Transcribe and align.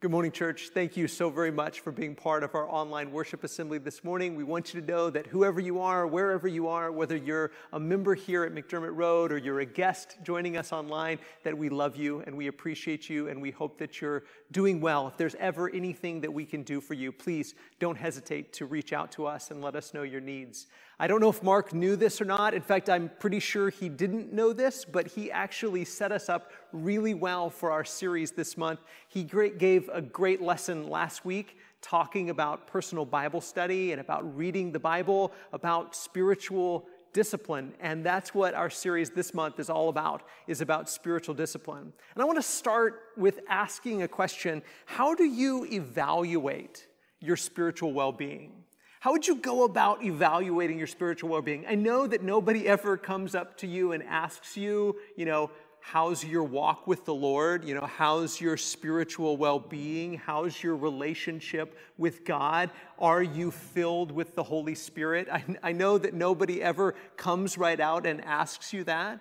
Good 0.00 0.12
morning, 0.12 0.30
church. 0.30 0.70
Thank 0.72 0.96
you 0.96 1.08
so 1.08 1.28
very 1.28 1.50
much 1.50 1.80
for 1.80 1.90
being 1.90 2.14
part 2.14 2.44
of 2.44 2.54
our 2.54 2.70
online 2.70 3.10
worship 3.10 3.42
assembly 3.42 3.78
this 3.78 4.04
morning. 4.04 4.36
We 4.36 4.44
want 4.44 4.72
you 4.72 4.80
to 4.80 4.86
know 4.86 5.10
that 5.10 5.26
whoever 5.26 5.58
you 5.58 5.80
are, 5.80 6.06
wherever 6.06 6.46
you 6.46 6.68
are, 6.68 6.92
whether 6.92 7.16
you're 7.16 7.50
a 7.72 7.80
member 7.80 8.14
here 8.14 8.44
at 8.44 8.54
McDermott 8.54 8.94
Road 8.94 9.32
or 9.32 9.38
you're 9.38 9.58
a 9.58 9.66
guest 9.66 10.18
joining 10.22 10.56
us 10.56 10.70
online, 10.70 11.18
that 11.42 11.58
we 11.58 11.68
love 11.68 11.96
you 11.96 12.20
and 12.28 12.36
we 12.36 12.46
appreciate 12.46 13.10
you 13.10 13.26
and 13.26 13.42
we 13.42 13.50
hope 13.50 13.76
that 13.78 14.00
you're 14.00 14.22
doing 14.52 14.80
well. 14.80 15.08
If 15.08 15.16
there's 15.16 15.34
ever 15.34 15.68
anything 15.68 16.20
that 16.20 16.32
we 16.32 16.46
can 16.46 16.62
do 16.62 16.80
for 16.80 16.94
you, 16.94 17.10
please 17.10 17.56
don't 17.80 17.98
hesitate 17.98 18.52
to 18.52 18.66
reach 18.66 18.92
out 18.92 19.10
to 19.12 19.26
us 19.26 19.50
and 19.50 19.60
let 19.60 19.74
us 19.74 19.92
know 19.94 20.04
your 20.04 20.20
needs. 20.20 20.68
I 21.00 21.08
don't 21.08 21.20
know 21.20 21.28
if 21.28 21.42
Mark 21.42 21.72
knew 21.72 21.96
this 21.96 22.20
or 22.20 22.24
not. 22.24 22.54
In 22.54 22.62
fact, 22.62 22.88
I'm 22.88 23.10
pretty 23.20 23.40
sure 23.40 23.70
he 23.70 23.88
didn't 23.88 24.32
know 24.32 24.52
this, 24.52 24.84
but 24.84 25.08
he 25.08 25.30
actually 25.30 25.84
set 25.84 26.12
us 26.12 26.28
up 26.28 26.52
really 26.72 27.14
well 27.14 27.50
for 27.50 27.70
our 27.70 27.84
series 27.84 28.32
this 28.32 28.56
month. 28.56 28.80
He 29.08 29.24
gave 29.24 29.88
a 29.92 30.00
great 30.00 30.40
lesson 30.40 30.88
last 30.88 31.24
week 31.24 31.56
talking 31.80 32.30
about 32.30 32.66
personal 32.66 33.04
Bible 33.04 33.40
study 33.40 33.92
and 33.92 34.00
about 34.00 34.36
reading 34.36 34.72
the 34.72 34.78
Bible, 34.78 35.32
about 35.52 35.94
spiritual 35.94 36.86
discipline 37.14 37.72
and 37.80 38.04
that's 38.04 38.34
what 38.34 38.52
our 38.52 38.68
series 38.68 39.08
this 39.10 39.32
month 39.32 39.58
is 39.58 39.70
all 39.70 39.88
about 39.88 40.22
is 40.46 40.60
about 40.60 40.90
spiritual 40.90 41.34
discipline 41.34 41.90
and 42.14 42.22
i 42.22 42.24
want 42.24 42.36
to 42.36 42.42
start 42.42 43.00
with 43.16 43.40
asking 43.48 44.02
a 44.02 44.08
question 44.08 44.62
how 44.84 45.14
do 45.14 45.24
you 45.24 45.66
evaluate 45.72 46.86
your 47.20 47.34
spiritual 47.34 47.94
well-being 47.94 48.52
how 49.00 49.12
would 49.12 49.26
you 49.26 49.36
go 49.36 49.64
about 49.64 50.02
evaluating 50.02 50.76
your 50.76 50.88
spiritual 50.88 51.30
well 51.30 51.42
being? 51.42 51.64
I 51.68 51.76
know 51.76 52.06
that 52.08 52.22
nobody 52.22 52.66
ever 52.66 52.96
comes 52.96 53.34
up 53.36 53.56
to 53.58 53.66
you 53.66 53.92
and 53.92 54.02
asks 54.02 54.56
you, 54.56 54.96
you 55.16 55.24
know, 55.24 55.50
how's 55.92 56.22
your 56.22 56.44
walk 56.44 56.86
with 56.86 57.06
the 57.06 57.14
Lord? 57.14 57.64
You 57.64 57.74
know, 57.74 57.86
how's 57.86 58.42
your 58.42 58.58
spiritual 58.58 59.38
well 59.38 59.58
being? 59.58 60.18
How's 60.18 60.62
your 60.62 60.76
relationship 60.76 61.78
with 61.96 62.26
God? 62.26 62.70
Are 62.98 63.22
you 63.22 63.50
filled 63.50 64.12
with 64.12 64.34
the 64.34 64.42
Holy 64.42 64.74
Spirit? 64.74 65.28
I, 65.32 65.42
I 65.62 65.72
know 65.72 65.96
that 65.96 66.12
nobody 66.12 66.62
ever 66.62 66.94
comes 67.16 67.56
right 67.56 67.80
out 67.80 68.04
and 68.04 68.22
asks 68.22 68.74
you 68.74 68.84
that, 68.84 69.20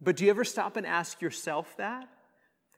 but 0.00 0.16
do 0.16 0.24
you 0.24 0.30
ever 0.30 0.44
stop 0.44 0.76
and 0.76 0.84
ask 0.84 1.22
yourself 1.22 1.76
that? 1.76 2.08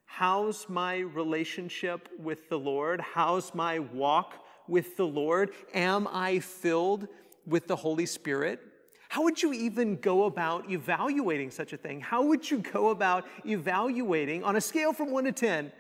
How's 0.04 0.68
my 0.68 0.98
relationship 0.98 2.10
with 2.18 2.50
the 2.50 2.58
Lord? 2.58 3.00
How's 3.00 3.54
my 3.54 3.78
walk 3.78 4.34
with 4.68 4.98
the 4.98 5.06
Lord? 5.06 5.52
Am 5.72 6.06
I 6.12 6.40
filled 6.40 7.08
with 7.46 7.66
the 7.66 7.76
Holy 7.76 8.06
Spirit? 8.06 8.60
How 9.08 9.22
would 9.22 9.42
you 9.42 9.52
even 9.52 9.96
go 9.96 10.24
about 10.24 10.70
evaluating 10.70 11.50
such 11.50 11.72
a 11.72 11.76
thing? 11.76 12.00
How 12.00 12.22
would 12.22 12.50
you 12.50 12.58
go 12.58 12.90
about 12.90 13.24
evaluating 13.44 14.42
on 14.44 14.56
a 14.56 14.60
scale 14.60 14.92
from 14.92 15.10
1 15.10 15.24
to 15.24 15.32
10? 15.32 15.72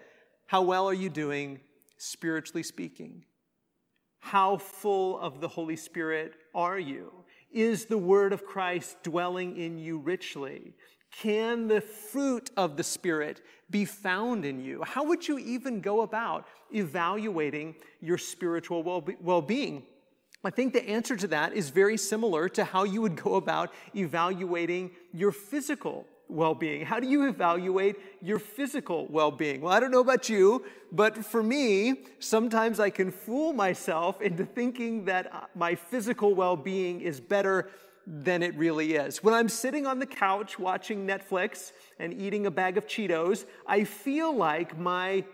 How 0.46 0.62
well 0.62 0.88
are 0.88 0.94
you 0.94 1.10
doing 1.10 1.60
spiritually 1.98 2.62
speaking? 2.62 3.24
How 4.20 4.56
full 4.56 5.18
of 5.18 5.40
the 5.40 5.48
Holy 5.48 5.76
Spirit 5.76 6.34
are 6.54 6.78
you? 6.78 7.12
Is 7.52 7.86
the 7.86 7.98
word 7.98 8.32
of 8.32 8.44
Christ 8.44 8.96
dwelling 9.02 9.56
in 9.56 9.78
you 9.78 9.98
richly? 9.98 10.74
Can 11.10 11.68
the 11.68 11.80
fruit 11.80 12.50
of 12.56 12.76
the 12.76 12.82
Spirit 12.82 13.40
be 13.70 13.84
found 13.84 14.44
in 14.44 14.60
you? 14.60 14.82
How 14.82 15.04
would 15.04 15.26
you 15.26 15.38
even 15.38 15.80
go 15.80 16.02
about 16.02 16.46
evaluating 16.74 17.74
your 18.00 18.18
spiritual 18.18 18.82
well 19.20 19.42
being? 19.42 19.84
I 20.44 20.50
think 20.50 20.72
the 20.72 20.88
answer 20.88 21.16
to 21.16 21.26
that 21.28 21.54
is 21.54 21.70
very 21.70 21.96
similar 21.96 22.48
to 22.50 22.64
how 22.64 22.84
you 22.84 23.02
would 23.02 23.16
go 23.16 23.34
about 23.34 23.72
evaluating 23.94 24.90
your 25.12 25.32
physical 25.32 26.06
well 26.28 26.54
being. 26.54 26.84
How 26.84 27.00
do 27.00 27.06
you 27.06 27.28
evaluate 27.28 27.96
your 28.20 28.38
physical 28.38 29.06
well 29.08 29.30
being? 29.30 29.60
Well, 29.60 29.72
I 29.72 29.80
don't 29.80 29.90
know 29.90 30.00
about 30.00 30.28
you, 30.28 30.64
but 30.92 31.24
for 31.24 31.42
me, 31.42 32.04
sometimes 32.18 32.80
I 32.80 32.90
can 32.90 33.10
fool 33.10 33.52
myself 33.52 34.20
into 34.20 34.44
thinking 34.44 35.04
that 35.06 35.32
uh, 35.32 35.40
my 35.54 35.74
physical 35.74 36.34
well 36.34 36.56
being 36.56 37.00
is 37.00 37.20
better 37.20 37.70
than 38.06 38.42
it 38.42 38.54
really 38.56 38.94
is. 38.94 39.22
When 39.24 39.34
I'm 39.34 39.48
sitting 39.48 39.84
on 39.84 39.98
the 39.98 40.06
couch 40.06 40.58
watching 40.58 41.06
Netflix 41.06 41.72
and 41.98 42.14
eating 42.14 42.46
a 42.46 42.50
bag 42.50 42.78
of 42.78 42.86
Cheetos, 42.86 43.46
I 43.66 43.82
feel 43.82 44.34
like 44.34 44.78
my 44.78 45.24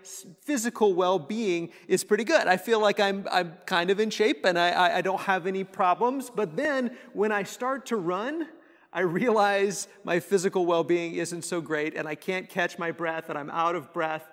physical 0.41 0.95
well 0.95 1.19
being 1.19 1.69
is 1.87 2.03
pretty 2.03 2.23
good. 2.23 2.47
I 2.47 2.57
feel 2.57 2.81
like 2.81 2.99
I'm, 2.99 3.27
I'm 3.31 3.53
kind 3.67 3.91
of 3.91 3.99
in 3.99 4.09
shape 4.09 4.43
and 4.43 4.57
I, 4.57 4.97
I 4.97 5.01
don't 5.01 5.21
have 5.21 5.45
any 5.45 5.63
problems. 5.63 6.31
But 6.31 6.55
then 6.55 6.97
when 7.13 7.31
I 7.31 7.43
start 7.43 7.85
to 7.87 7.97
run, 7.97 8.47
I 8.91 9.01
realize 9.01 9.87
my 10.03 10.19
physical 10.19 10.65
well 10.65 10.83
being 10.83 11.13
isn't 11.13 11.43
so 11.43 11.61
great 11.61 11.95
and 11.95 12.07
I 12.07 12.15
can't 12.15 12.49
catch 12.49 12.79
my 12.79 12.89
breath 12.89 13.29
and 13.29 13.37
I'm 13.37 13.51
out 13.51 13.75
of 13.75 13.93
breath 13.93 14.25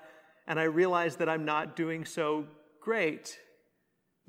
and 0.46 0.58
I 0.58 0.64
realize 0.64 1.16
that 1.16 1.28
I'm 1.28 1.44
not 1.44 1.76
doing 1.76 2.06
so 2.06 2.46
great. 2.80 3.38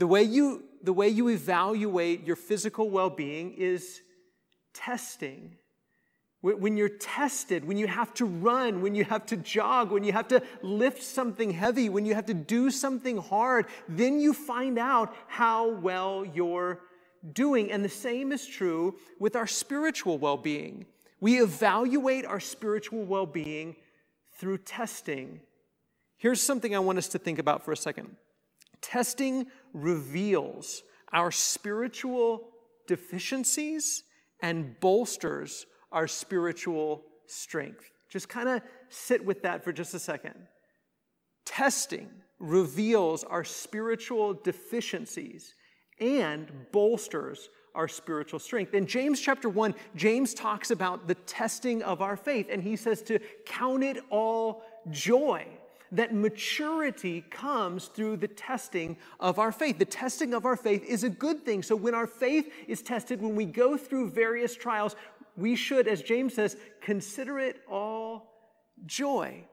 The 0.01 0.07
way 0.07 0.23
you, 0.23 0.63
the 0.81 0.93
way 0.93 1.09
you 1.09 1.27
evaluate 1.27 2.25
your 2.25 2.35
physical 2.35 2.89
well 2.89 3.11
being 3.11 3.53
is 3.53 4.01
testing. 4.73 5.57
When 6.41 6.75
you're 6.75 6.89
tested, 6.89 7.63
when 7.65 7.77
you 7.77 7.85
have 7.85 8.11
to 8.15 8.25
run, 8.25 8.81
when 8.81 8.95
you 8.95 9.03
have 9.03 9.27
to 9.27 9.37
jog, 9.37 9.91
when 9.91 10.03
you 10.03 10.11
have 10.11 10.27
to 10.29 10.41
lift 10.63 11.03
something 11.03 11.51
heavy, 11.51 11.87
when 11.87 12.07
you 12.07 12.15
have 12.15 12.25
to 12.25 12.33
do 12.33 12.71
something 12.71 13.17
hard, 13.17 13.67
then 13.87 14.19
you 14.19 14.33
find 14.33 14.79
out 14.79 15.15
how 15.27 15.69
well 15.69 16.25
you're 16.25 16.79
doing. 17.33 17.71
And 17.71 17.85
the 17.85 17.89
same 17.89 18.31
is 18.31 18.47
true 18.47 18.95
with 19.19 19.35
our 19.35 19.45
spiritual 19.45 20.17
well 20.17 20.37
being. 20.37 20.87
We 21.19 21.39
evaluate 21.39 22.25
our 22.25 22.39
spiritual 22.39 23.03
well 23.03 23.27
being 23.27 23.75
through 24.31 24.57
testing. 24.57 25.41
Here's 26.17 26.41
something 26.41 26.75
I 26.75 26.79
want 26.79 26.97
us 26.97 27.09
to 27.09 27.19
think 27.19 27.37
about 27.37 27.63
for 27.63 27.71
a 27.71 27.77
second 27.77 28.15
testing 28.81 29.47
reveals 29.73 30.83
our 31.13 31.31
spiritual 31.31 32.47
deficiencies 32.87 34.03
and 34.41 34.79
bolsters 34.79 35.65
our 35.91 36.07
spiritual 36.07 37.03
strength. 37.27 37.91
Just 38.09 38.27
kind 38.27 38.49
of 38.49 38.61
sit 38.89 39.23
with 39.23 39.43
that 39.43 39.63
for 39.63 39.71
just 39.71 39.93
a 39.93 39.99
second. 39.99 40.35
Testing 41.45 42.09
reveals 42.39 43.23
our 43.23 43.43
spiritual 43.43 44.33
deficiencies 44.33 45.53
and 45.99 46.51
bolsters 46.71 47.49
our 47.73 47.87
spiritual 47.87 48.39
strength. 48.39 48.73
In 48.73 48.85
James 48.85 49.21
chapter 49.21 49.47
1, 49.47 49.73
James 49.95 50.33
talks 50.33 50.71
about 50.71 51.07
the 51.07 51.15
testing 51.15 51.81
of 51.83 52.01
our 52.01 52.17
faith, 52.17 52.47
and 52.49 52.61
he 52.61 52.75
says 52.75 53.01
to 53.03 53.19
count 53.45 53.83
it 53.83 53.97
all 54.09 54.63
joy 54.89 55.45
that 55.91 56.13
maturity 56.13 57.21
comes 57.29 57.87
through 57.87 58.17
the 58.17 58.27
testing 58.27 58.97
of 59.19 59.39
our 59.39 59.51
faith. 59.51 59.77
The 59.77 59.85
testing 59.85 60.33
of 60.33 60.45
our 60.45 60.55
faith 60.55 60.83
is 60.85 61.03
a 61.03 61.09
good 61.09 61.43
thing. 61.43 61.63
So 61.63 61.75
when 61.75 61.93
our 61.93 62.07
faith 62.07 62.51
is 62.67 62.81
tested, 62.81 63.21
when 63.21 63.35
we 63.35 63.45
go 63.45 63.77
through 63.77 64.11
various 64.11 64.55
trials, 64.55 64.95
we 65.35 65.55
should, 65.55 65.87
as 65.87 66.01
James 66.01 66.35
says, 66.35 66.57
consider 66.81 67.39
it 67.39 67.61
all 67.69 68.31
joy 68.85 69.45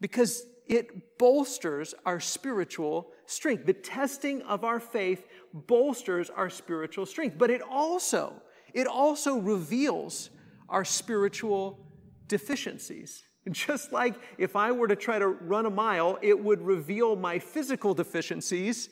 because 0.00 0.44
it 0.66 1.18
bolsters 1.18 1.94
our 2.06 2.20
spiritual 2.20 3.10
strength. 3.26 3.66
The 3.66 3.72
testing 3.72 4.42
of 4.42 4.64
our 4.64 4.80
faith 4.80 5.26
bolsters 5.52 6.30
our 6.30 6.48
spiritual 6.48 7.06
strength, 7.06 7.36
but 7.38 7.50
it 7.50 7.60
also 7.62 8.40
it 8.72 8.86
also 8.86 9.36
reveals 9.36 10.30
our 10.68 10.84
spiritual 10.84 11.78
deficiencies. 12.26 13.24
Just 13.50 13.92
like 13.92 14.14
if 14.38 14.54
I 14.54 14.72
were 14.72 14.88
to 14.88 14.96
try 14.96 15.18
to 15.18 15.28
run 15.28 15.66
a 15.66 15.70
mile, 15.70 16.18
it 16.22 16.38
would 16.38 16.62
reveal 16.62 17.16
my 17.16 17.38
physical 17.38 17.94
deficiencies. 17.94 18.88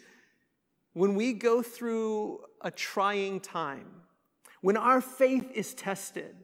When 0.92 1.14
we 1.14 1.32
go 1.32 1.62
through 1.62 2.40
a 2.60 2.70
trying 2.70 3.40
time, 3.40 3.86
when 4.60 4.76
our 4.76 5.00
faith 5.00 5.50
is 5.54 5.72
tested, 5.74 6.34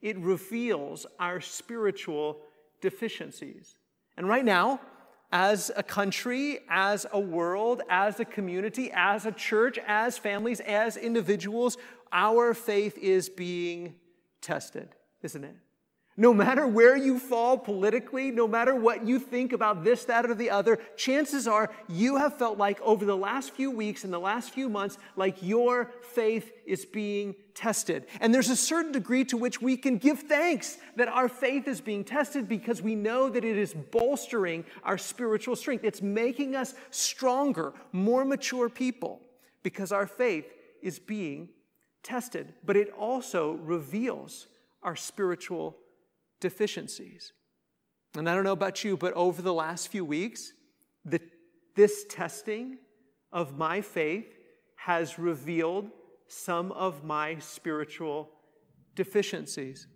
it 0.00 0.16
reveals 0.18 1.06
our 1.18 1.40
spiritual 1.40 2.38
deficiencies. 2.80 3.74
And 4.16 4.28
right 4.28 4.44
now, 4.44 4.80
as 5.32 5.72
a 5.76 5.82
country, 5.82 6.60
as 6.70 7.04
a 7.12 7.18
world, 7.18 7.82
as 7.90 8.20
a 8.20 8.24
community, 8.24 8.90
as 8.94 9.26
a 9.26 9.32
church, 9.32 9.78
as 9.86 10.16
families, 10.16 10.60
as 10.60 10.96
individuals, 10.96 11.76
our 12.12 12.54
faith 12.54 12.96
is 12.98 13.28
being 13.28 13.96
tested, 14.40 14.88
isn't 15.22 15.42
it? 15.42 15.56
No 16.18 16.32
matter 16.32 16.66
where 16.66 16.96
you 16.96 17.18
fall 17.18 17.58
politically, 17.58 18.30
no 18.30 18.48
matter 18.48 18.74
what 18.74 19.06
you 19.06 19.18
think 19.18 19.52
about 19.52 19.84
this, 19.84 20.06
that, 20.06 20.24
or 20.24 20.34
the 20.34 20.48
other, 20.48 20.78
chances 20.96 21.46
are 21.46 21.70
you 21.88 22.16
have 22.16 22.38
felt 22.38 22.56
like 22.56 22.80
over 22.80 23.04
the 23.04 23.16
last 23.16 23.50
few 23.50 23.70
weeks 23.70 24.02
and 24.02 24.10
the 24.10 24.18
last 24.18 24.50
few 24.50 24.70
months, 24.70 24.96
like 25.14 25.42
your 25.42 25.92
faith 26.14 26.52
is 26.64 26.86
being 26.86 27.34
tested. 27.54 28.06
And 28.20 28.32
there's 28.32 28.48
a 28.48 28.56
certain 28.56 28.92
degree 28.92 29.26
to 29.26 29.36
which 29.36 29.60
we 29.60 29.76
can 29.76 29.98
give 29.98 30.20
thanks 30.20 30.78
that 30.96 31.08
our 31.08 31.28
faith 31.28 31.68
is 31.68 31.82
being 31.82 32.02
tested 32.02 32.48
because 32.48 32.80
we 32.80 32.94
know 32.94 33.28
that 33.28 33.44
it 33.44 33.58
is 33.58 33.74
bolstering 33.74 34.64
our 34.84 34.96
spiritual 34.96 35.54
strength. 35.54 35.84
It's 35.84 36.00
making 36.00 36.56
us 36.56 36.74
stronger, 36.90 37.74
more 37.92 38.24
mature 38.24 38.70
people 38.70 39.20
because 39.62 39.92
our 39.92 40.06
faith 40.06 40.46
is 40.80 40.98
being 40.98 41.50
tested. 42.02 42.54
But 42.64 42.78
it 42.78 42.90
also 42.98 43.52
reveals 43.52 44.46
our 44.82 44.96
spiritual 44.96 45.76
deficiencies. 46.40 47.32
And 48.16 48.28
I 48.28 48.34
don't 48.34 48.44
know 48.44 48.52
about 48.52 48.84
you, 48.84 48.96
but 48.96 49.12
over 49.14 49.42
the 49.42 49.52
last 49.52 49.88
few 49.88 50.04
weeks, 50.04 50.52
the 51.04 51.20
this 51.76 52.06
testing 52.08 52.78
of 53.30 53.56
my 53.56 53.82
faith 53.82 54.26
has 54.76 55.18
revealed 55.18 55.90
some 56.26 56.72
of 56.72 57.04
my 57.04 57.38
spiritual 57.38 58.30
deficiencies. 58.94 59.86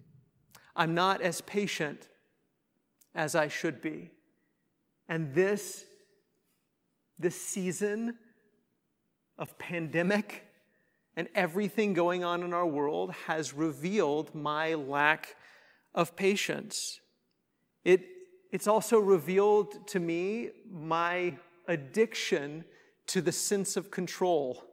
I'm 0.76 0.94
not 0.94 1.22
as 1.22 1.40
patient 1.40 2.08
as 3.14 3.34
I 3.34 3.48
should 3.48 3.80
be. 3.80 4.10
And 5.08 5.34
this, 5.34 5.84
this 7.18 7.40
season 7.40 8.16
of 9.38 9.58
pandemic 9.58 10.46
and 11.16 11.28
everything 11.34 11.94
going 11.94 12.22
on 12.22 12.42
in 12.42 12.52
our 12.52 12.66
world 12.66 13.12
has 13.26 13.52
revealed 13.54 14.34
my 14.34 14.74
lack 14.74 15.34
of 15.94 16.16
patience. 16.16 17.00
It, 17.84 18.02
it's 18.50 18.66
also 18.66 18.98
revealed 18.98 19.86
to 19.88 20.00
me 20.00 20.50
my 20.70 21.36
addiction 21.66 22.64
to 23.08 23.20
the 23.20 23.32
sense 23.32 23.76
of 23.76 23.90
control. 23.90 24.64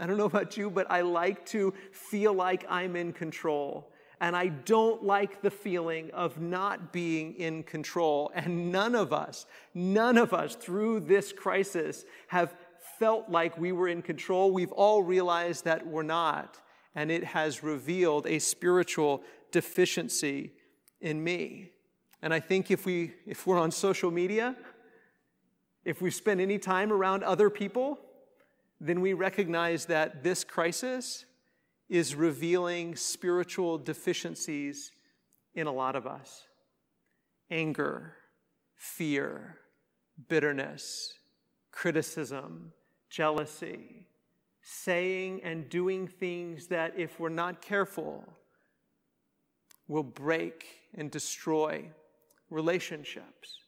I 0.00 0.06
don't 0.06 0.16
know 0.16 0.24
about 0.24 0.56
you, 0.56 0.70
but 0.70 0.90
I 0.90 1.02
like 1.02 1.46
to 1.46 1.72
feel 1.92 2.32
like 2.32 2.64
I'm 2.68 2.96
in 2.96 3.12
control. 3.12 3.92
And 4.20 4.34
I 4.36 4.48
don't 4.48 5.04
like 5.04 5.42
the 5.42 5.50
feeling 5.50 6.10
of 6.12 6.40
not 6.40 6.92
being 6.92 7.34
in 7.34 7.62
control. 7.62 8.30
And 8.34 8.72
none 8.72 8.94
of 8.94 9.12
us, 9.12 9.46
none 9.74 10.16
of 10.16 10.32
us 10.32 10.54
through 10.54 11.00
this 11.00 11.32
crisis 11.32 12.04
have 12.28 12.56
felt 12.98 13.28
like 13.28 13.58
we 13.58 13.72
were 13.72 13.88
in 13.88 14.02
control. 14.02 14.50
We've 14.50 14.72
all 14.72 15.02
realized 15.02 15.64
that 15.64 15.86
we're 15.86 16.02
not. 16.02 16.60
And 16.94 17.10
it 17.10 17.24
has 17.24 17.62
revealed 17.62 18.26
a 18.26 18.38
spiritual 18.38 19.22
deficiency 19.50 20.52
in 21.04 21.22
me. 21.22 21.70
And 22.22 22.32
I 22.32 22.40
think 22.40 22.70
if, 22.70 22.86
we, 22.86 23.12
if 23.26 23.46
we're 23.46 23.58
on 23.58 23.70
social 23.70 24.10
media, 24.10 24.56
if 25.84 26.00
we 26.00 26.10
spend 26.10 26.40
any 26.40 26.58
time 26.58 26.90
around 26.90 27.22
other 27.22 27.50
people, 27.50 27.98
then 28.80 29.02
we 29.02 29.12
recognize 29.12 29.84
that 29.86 30.24
this 30.24 30.42
crisis 30.42 31.26
is 31.90 32.14
revealing 32.14 32.96
spiritual 32.96 33.76
deficiencies 33.76 34.92
in 35.54 35.66
a 35.66 35.72
lot 35.72 35.94
of 35.94 36.06
us 36.06 36.44
anger, 37.50 38.14
fear, 38.74 39.58
bitterness, 40.28 41.12
criticism, 41.70 42.72
jealousy, 43.10 44.06
saying 44.62 45.42
and 45.44 45.68
doing 45.68 46.08
things 46.08 46.68
that, 46.68 46.94
if 46.96 47.20
we're 47.20 47.28
not 47.28 47.60
careful, 47.60 48.24
will 49.86 50.02
break 50.02 50.64
and 50.96 51.10
destroy 51.10 51.88
relationships. 52.50 53.58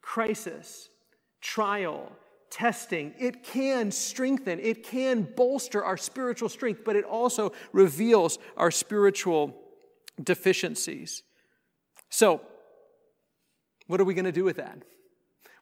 Crisis, 0.00 0.90
trial, 1.40 2.12
testing, 2.50 3.14
it 3.18 3.42
can 3.42 3.90
strengthen, 3.90 4.60
it 4.60 4.84
can 4.84 5.22
bolster 5.22 5.84
our 5.84 5.96
spiritual 5.96 6.48
strength, 6.48 6.82
but 6.84 6.94
it 6.94 7.04
also 7.04 7.52
reveals 7.72 8.38
our 8.56 8.70
spiritual 8.70 9.54
deficiencies. 10.22 11.22
So, 12.10 12.40
what 13.86 14.00
are 14.00 14.04
we 14.04 14.14
going 14.14 14.24
to 14.24 14.32
do 14.32 14.44
with 14.44 14.56
that? 14.56 14.78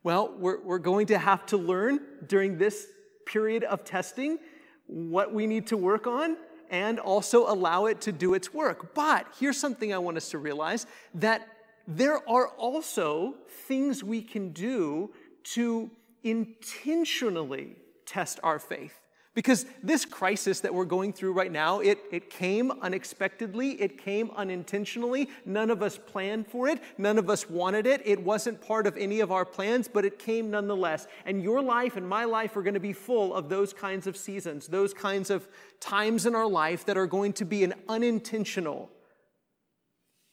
Well, 0.05 0.35
we're, 0.37 0.61
we're 0.61 0.79
going 0.79 1.06
to 1.06 1.19
have 1.19 1.47
to 1.47 1.56
learn 1.56 2.00
during 2.27 2.59
this 2.59 2.87
period 3.27 3.65
of 3.65 3.85
testing 3.85 4.39
what 4.87 5.33
we 5.33 5.47
need 5.47 5.69
to 5.69 5.77
work 5.77 6.06
on 6.06 6.37
and 6.72 6.98
also 6.98 7.46
allow 7.52 7.86
it 7.86 8.00
to 8.00 8.10
do 8.10 8.34
its 8.34 8.52
work. 8.52 8.94
But 8.94 9.26
here's 9.38 9.58
something 9.58 9.92
I 9.92 9.98
want 9.98 10.16
us 10.16 10.30
to 10.30 10.38
realize 10.38 10.86
that 11.14 11.46
there 11.86 12.26
are 12.28 12.48
also 12.48 13.34
things 13.69 14.02
we 14.02 14.22
can 14.22 14.52
do 14.52 15.12
to 15.44 15.90
intentionally 16.24 17.76
test 18.06 18.40
our 18.42 18.58
faith. 18.58 19.01
Because 19.34 19.64
this 19.82 20.05
crisis 20.05 20.61
that 20.61 20.75
we're 20.75 20.84
going 20.84 21.14
through 21.14 21.32
right 21.32 21.50
now, 21.50 21.81
it, 21.81 21.99
it 22.11 22.29
came 22.29 22.70
unexpectedly, 22.82 23.81
it 23.81 23.96
came 23.96 24.31
unintentionally. 24.37 25.31
None 25.46 25.70
of 25.70 25.82
us 25.82 25.96
planned 25.96 26.46
for 26.46 26.69
it, 26.69 26.82
none 26.99 27.17
of 27.17 27.31
us 27.31 27.49
wanted 27.49 27.87
it. 27.87 28.02
It 28.05 28.23
wasn't 28.23 28.61
part 28.61 28.87
of 28.87 28.94
any 28.99 29.20
of 29.20 29.32
our 29.32 29.46
plans, 29.46 29.88
but 29.88 30.05
it 30.05 30.19
came 30.19 30.50
nonetheless. 30.50 31.06
And 31.25 31.43
your 31.43 31.62
life 31.62 31.96
and 31.96 32.06
my 32.06 32.25
life 32.25 32.56
are 32.58 32.62
going 32.62 32.75
to 32.75 32.81
be 32.81 32.93
full 32.93 33.34
of 33.34 33.49
those 33.49 33.73
kinds 33.73 34.06
of 34.06 34.19
seasons, 34.19 34.69
those 34.69 34.93
kinds 34.93 35.31
of 35.31 35.49
times 35.81 36.26
in 36.26 36.34
our 36.34 36.49
life 36.49 36.84
that 36.84 36.99
are 36.99 37.06
going 37.06 37.32
to 37.34 37.46
be 37.46 37.64
an 37.64 37.73
unintentional, 37.88 38.90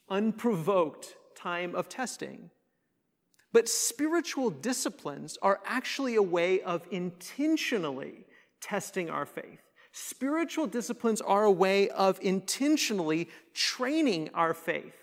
unprovoked 0.09 1.15
time 1.35 1.73
of 1.73 1.87
testing. 1.87 2.49
But 3.53 3.69
spiritual 3.69 4.49
disciplines 4.49 5.37
are 5.41 5.61
actually 5.65 6.15
a 6.15 6.21
way 6.21 6.59
of 6.61 6.85
intentionally 6.91 8.25
testing 8.61 9.09
our 9.09 9.25
faith. 9.25 9.61
Spiritual 9.91 10.67
disciplines 10.67 11.21
are 11.21 11.43
a 11.43 11.51
way 11.51 11.89
of 11.89 12.19
intentionally 12.21 13.29
training 13.53 14.29
our 14.33 14.53
faith. 14.53 14.95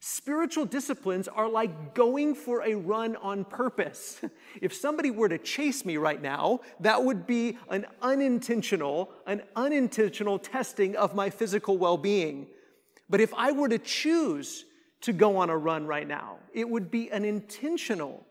Spiritual 0.00 0.66
disciplines 0.66 1.28
are 1.28 1.48
like 1.48 1.94
going 1.94 2.34
for 2.34 2.62
a 2.62 2.74
run 2.74 3.16
on 3.16 3.44
purpose. 3.44 4.20
If 4.60 4.72
somebody 4.74 5.10
were 5.10 5.28
to 5.28 5.38
chase 5.38 5.84
me 5.84 5.96
right 5.96 6.20
now, 6.20 6.60
that 6.80 7.02
would 7.04 7.26
be 7.26 7.58
an 7.70 7.86
unintentional, 8.02 9.10
an 9.26 9.42
unintentional 9.56 10.38
testing 10.38 10.94
of 10.96 11.14
my 11.14 11.28
physical 11.30 11.76
well-being. 11.76 12.46
But 13.10 13.20
if 13.20 13.34
I 13.34 13.52
were 13.52 13.68
to 13.68 13.78
choose 13.78 14.64
to 15.04 15.12
go 15.12 15.36
on 15.36 15.50
a 15.50 15.56
run 15.56 15.86
right 15.86 16.08
now. 16.08 16.38
It 16.54 16.66
would 16.66 16.90
be 16.90 17.10
an 17.10 17.26
intentional 17.26 18.26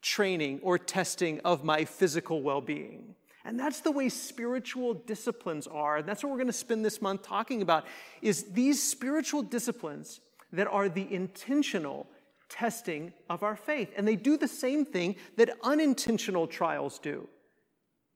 training 0.00 0.60
or 0.62 0.78
testing 0.78 1.40
of 1.40 1.64
my 1.64 1.84
physical 1.84 2.40
well 2.40 2.60
being. 2.60 3.16
And 3.44 3.58
that's 3.58 3.80
the 3.80 3.90
way 3.90 4.08
spiritual 4.08 4.94
disciplines 4.94 5.66
are. 5.66 6.02
That's 6.02 6.22
what 6.22 6.30
we're 6.30 6.38
going 6.38 6.46
to 6.46 6.52
spend 6.52 6.84
this 6.84 7.02
month 7.02 7.22
talking 7.22 7.60
about 7.62 7.84
is 8.22 8.44
these 8.52 8.82
spiritual 8.82 9.42
disciplines 9.42 10.20
that 10.52 10.66
are 10.66 10.88
the 10.88 11.12
intentional 11.12 12.06
testing 12.48 13.12
of 13.28 13.42
our 13.42 13.56
faith. 13.56 13.92
And 13.96 14.08
they 14.08 14.16
do 14.16 14.36
the 14.36 14.48
same 14.48 14.84
thing 14.84 15.16
that 15.36 15.50
unintentional 15.62 16.46
trials 16.46 16.98
do. 16.98 17.28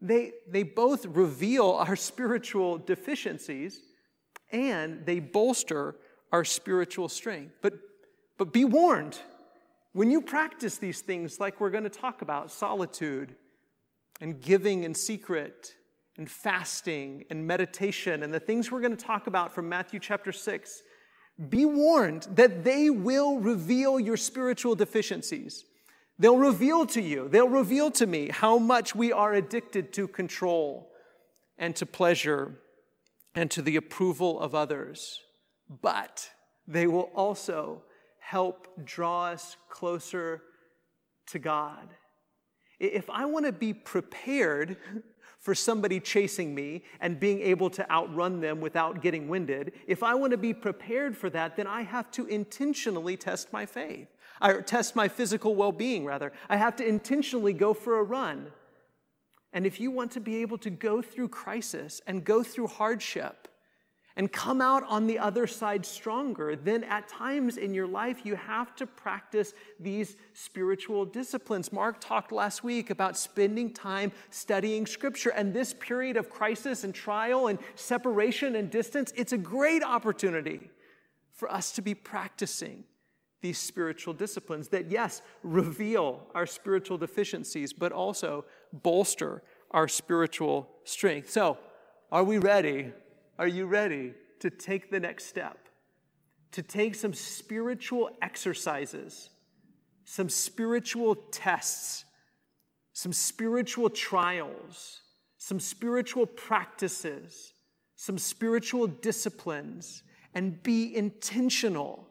They, 0.00 0.32
they 0.48 0.62
both 0.62 1.04
reveal 1.06 1.72
our 1.72 1.96
spiritual 1.96 2.78
deficiencies 2.78 3.80
and 4.50 5.04
they 5.04 5.19
bolster 5.19 5.96
our 6.32 6.44
spiritual 6.44 7.08
strength. 7.08 7.54
But 7.60 7.75
but 8.38 8.52
be 8.52 8.64
warned 8.64 9.19
when 9.92 10.10
you 10.10 10.20
practice 10.20 10.78
these 10.78 11.00
things, 11.00 11.40
like 11.40 11.60
we're 11.60 11.70
going 11.70 11.84
to 11.84 11.90
talk 11.90 12.22
about 12.22 12.52
solitude 12.52 13.34
and 14.20 14.40
giving 14.40 14.84
in 14.84 14.94
secret 14.94 15.75
and 16.16 16.30
fasting 16.30 17.25
and 17.30 17.46
meditation 17.46 18.22
and 18.22 18.34
the 18.34 18.40
things 18.40 18.70
we're 18.70 18.80
going 18.80 18.96
to 18.96 19.04
talk 19.04 19.26
about 19.26 19.54
from 19.54 19.68
Matthew 19.68 20.00
chapter 20.00 20.32
6, 20.32 20.82
be 21.48 21.64
warned 21.64 22.26
that 22.34 22.64
they 22.64 22.90
will 22.90 23.38
reveal 23.38 24.00
your 24.00 24.16
spiritual 24.16 24.75
deficiencies. 24.75 25.64
They'll 26.18 26.37
reveal 26.37 26.84
to 26.87 27.00
you, 27.00 27.28
they'll 27.28 27.48
reveal 27.48 27.92
to 27.92 28.06
me 28.06 28.28
how 28.28 28.58
much 28.58 28.94
we 28.94 29.12
are 29.12 29.34
addicted 29.34 29.92
to 29.94 30.08
control 30.08 30.90
and 31.56 31.76
to 31.76 31.87
pleasure 31.87 32.54
and 33.37 33.48
to 33.52 33.62
the 33.62 33.76
approval 33.76 34.40
of 34.40 34.54
others. 34.54 35.20
But 35.80 36.28
they 36.66 36.88
will 36.88 37.10
also 37.14 37.82
help 38.18 38.68
draw 38.84 39.26
us 39.26 39.56
closer 39.70 40.42
to 41.28 41.38
God. 41.38 41.88
If 42.80 43.11
I 43.11 43.25
want 43.25 43.47
to 43.47 43.52
be 43.52 43.73
prepared 43.73 44.76
for 45.38 45.54
somebody 45.54 46.00
chasing 46.00 46.54
me 46.54 46.82
and 47.00 47.20
being 47.20 47.40
able 47.40 47.70
to 47.70 47.90
outrun 47.90 48.40
them 48.40 48.61
without 48.61 49.00
getting 49.00 49.28
winded, 49.28 49.73
if 49.87 50.02
I 50.02 50.14
want 50.14 50.32
to 50.32 50.37
be 50.37 50.52
prepared 50.52 51.16
for 51.16 51.30
that, 51.30 51.56
then 51.56 51.66
I 51.66 51.82
have 51.82 52.11
to 52.12 52.26
intentionally 52.26 53.16
test 53.16 53.52
my 53.52 53.64
faith. 53.64 54.08
I 54.40 54.54
test 54.54 54.97
my 54.97 55.08
physical 55.08 55.54
well 55.54 55.73
being, 55.73 56.04
rather. 56.04 56.32
I 56.49 56.56
have 56.56 56.76
to 56.76 56.87
intentionally 56.87 57.52
go 57.52 57.75
for 57.75 57.99
a 57.99 58.02
run. 58.02 58.52
And 59.52 59.66
if 59.66 59.80
you 59.80 59.90
want 59.90 60.12
to 60.12 60.20
be 60.20 60.37
able 60.42 60.58
to 60.58 60.70
go 60.70 61.00
through 61.00 61.28
crisis 61.28 62.00
and 62.06 62.25
go 62.25 62.42
through 62.42 62.66
hardship, 62.66 63.49
and 64.18 64.32
come 64.32 64.60
out 64.60 64.82
on 64.88 65.06
the 65.06 65.16
other 65.16 65.46
side 65.46 65.87
stronger, 65.87 66.56
then 66.56 66.82
at 66.84 67.06
times 67.08 67.56
in 67.56 67.72
your 67.72 67.87
life 67.87 68.26
you 68.26 68.34
have 68.34 68.75
to 68.75 68.84
practice 68.84 69.54
these 69.78 70.16
spiritual 70.34 71.04
disciplines. 71.04 71.72
Mark 71.72 72.00
talked 72.00 72.32
last 72.32 72.64
week 72.64 72.90
about 72.90 73.16
spending 73.16 73.72
time 73.72 74.10
studying 74.30 74.87
scripture, 74.87 75.30
and 75.30 75.54
this 75.54 75.72
period 75.72 76.16
of 76.16 76.28
crisis 76.28 76.82
and 76.82 76.92
trial 76.92 77.46
and 77.46 77.60
separation 77.76 78.56
and 78.56 78.72
distance, 78.72 79.12
it's 79.14 79.32
a 79.32 79.38
great 79.38 79.84
opportunity 79.84 80.68
for 81.32 81.50
us 81.50 81.70
to 81.70 81.80
be 81.80 81.94
practicing 81.94 82.82
these 83.40 83.56
spiritual 83.56 84.12
disciplines 84.12 84.66
that, 84.66 84.90
yes, 84.90 85.22
reveal 85.44 86.26
our 86.34 86.44
spiritual 86.44 86.98
deficiencies, 86.98 87.72
but 87.72 87.92
also 87.92 88.44
bolster 88.72 89.44
our 89.70 89.87
spiritual 89.87 90.68
strength. 90.82 91.30
So, 91.30 91.56
are 92.10 92.25
we 92.25 92.38
ready 92.38 92.92
are 93.38 93.47
you 93.49 93.66
ready 93.66 94.14
to 94.40 94.50
take 94.50 94.90
the 94.90 95.00
next 95.00 95.26
step? 95.26 95.68
To 96.52 96.62
take 96.62 96.95
some 96.95 97.12
spiritual 97.12 98.11
exercises, 98.21 99.30
some 100.04 100.28
spiritual 100.28 101.14
tests, 101.14 102.04
some 102.92 103.12
spiritual 103.12 103.90
trials, 103.90 105.02
some 105.37 105.61
spiritual 105.61 106.26
practices, 106.26 107.52
some 107.95 108.18
spiritual 108.18 108.87
disciplines, 108.87 110.02
and 110.35 110.62
be 110.62 110.95
intentional 110.97 112.09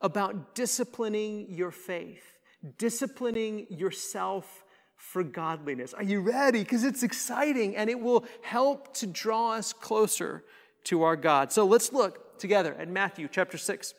about 0.00 0.54
disciplining 0.54 1.46
your 1.50 1.70
faith, 1.70 2.38
disciplining 2.78 3.66
yourself 3.70 4.64
for 4.96 5.22
godliness. 5.22 5.94
Are 5.94 6.02
you 6.02 6.20
ready? 6.20 6.60
Because 6.60 6.84
it's 6.84 7.02
exciting 7.02 7.74
and 7.76 7.88
it 7.90 7.98
will 7.98 8.24
help 8.42 8.94
to 8.94 9.06
draw 9.06 9.52
us 9.54 9.72
closer 9.72 10.44
to 10.84 11.02
our 11.02 11.16
God. 11.16 11.52
So 11.52 11.64
let's 11.64 11.92
look 11.92 12.38
together 12.38 12.74
at 12.78 12.88
Matthew 12.88 13.28
chapter 13.30 13.58
6 13.58 13.94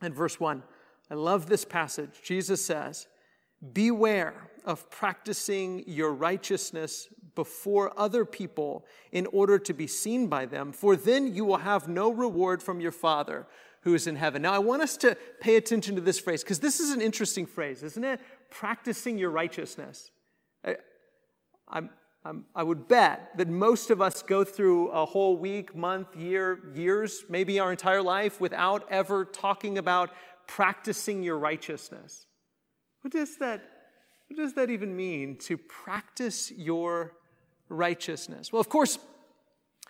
and 0.00 0.14
verse 0.14 0.40
1. 0.40 0.62
I 1.10 1.14
love 1.14 1.46
this 1.46 1.64
passage. 1.64 2.10
Jesus 2.22 2.64
says, 2.64 3.06
Beware 3.72 4.50
of 4.64 4.90
practicing 4.90 5.84
your 5.86 6.12
righteousness 6.12 7.08
before 7.34 7.92
other 7.96 8.24
people 8.24 8.84
in 9.12 9.26
order 9.26 9.58
to 9.58 9.72
be 9.72 9.86
seen 9.86 10.26
by 10.26 10.46
them, 10.46 10.72
for 10.72 10.96
then 10.96 11.34
you 11.34 11.44
will 11.44 11.58
have 11.58 11.88
no 11.88 12.10
reward 12.10 12.62
from 12.62 12.80
your 12.80 12.92
Father 12.92 13.46
who 13.82 13.94
is 13.94 14.08
in 14.08 14.16
heaven. 14.16 14.42
Now, 14.42 14.52
I 14.52 14.58
want 14.58 14.82
us 14.82 14.96
to 14.98 15.16
pay 15.40 15.56
attention 15.56 15.94
to 15.94 16.00
this 16.00 16.18
phrase 16.18 16.42
because 16.42 16.58
this 16.58 16.80
is 16.80 16.90
an 16.90 17.00
interesting 17.00 17.46
phrase, 17.46 17.84
isn't 17.84 18.02
it? 18.02 18.20
Practicing 18.50 19.16
your 19.16 19.30
righteousness. 19.30 20.10
I, 20.64 20.76
I'm, 21.68 21.90
I'm, 22.26 22.44
i 22.56 22.62
would 22.62 22.88
bet 22.88 23.30
that 23.36 23.48
most 23.48 23.90
of 23.90 24.00
us 24.00 24.20
go 24.22 24.42
through 24.42 24.88
a 24.88 25.04
whole 25.04 25.36
week, 25.36 25.76
month, 25.76 26.16
year, 26.16 26.58
years, 26.74 27.24
maybe 27.28 27.60
our 27.60 27.70
entire 27.70 28.02
life 28.02 28.40
without 28.40 28.84
ever 28.90 29.24
talking 29.24 29.78
about 29.78 30.10
practicing 30.48 31.22
your 31.22 31.38
righteousness. 31.38 32.26
What 33.02 33.12
does 33.12 33.36
that, 33.38 33.62
what 34.28 34.36
does 34.38 34.54
that 34.54 34.70
even 34.70 34.96
mean 34.96 35.36
to 35.40 35.56
practice 35.56 36.50
your 36.50 37.12
righteousness? 37.68 38.52
Well, 38.52 38.60
of 38.60 38.68
course, 38.68 38.98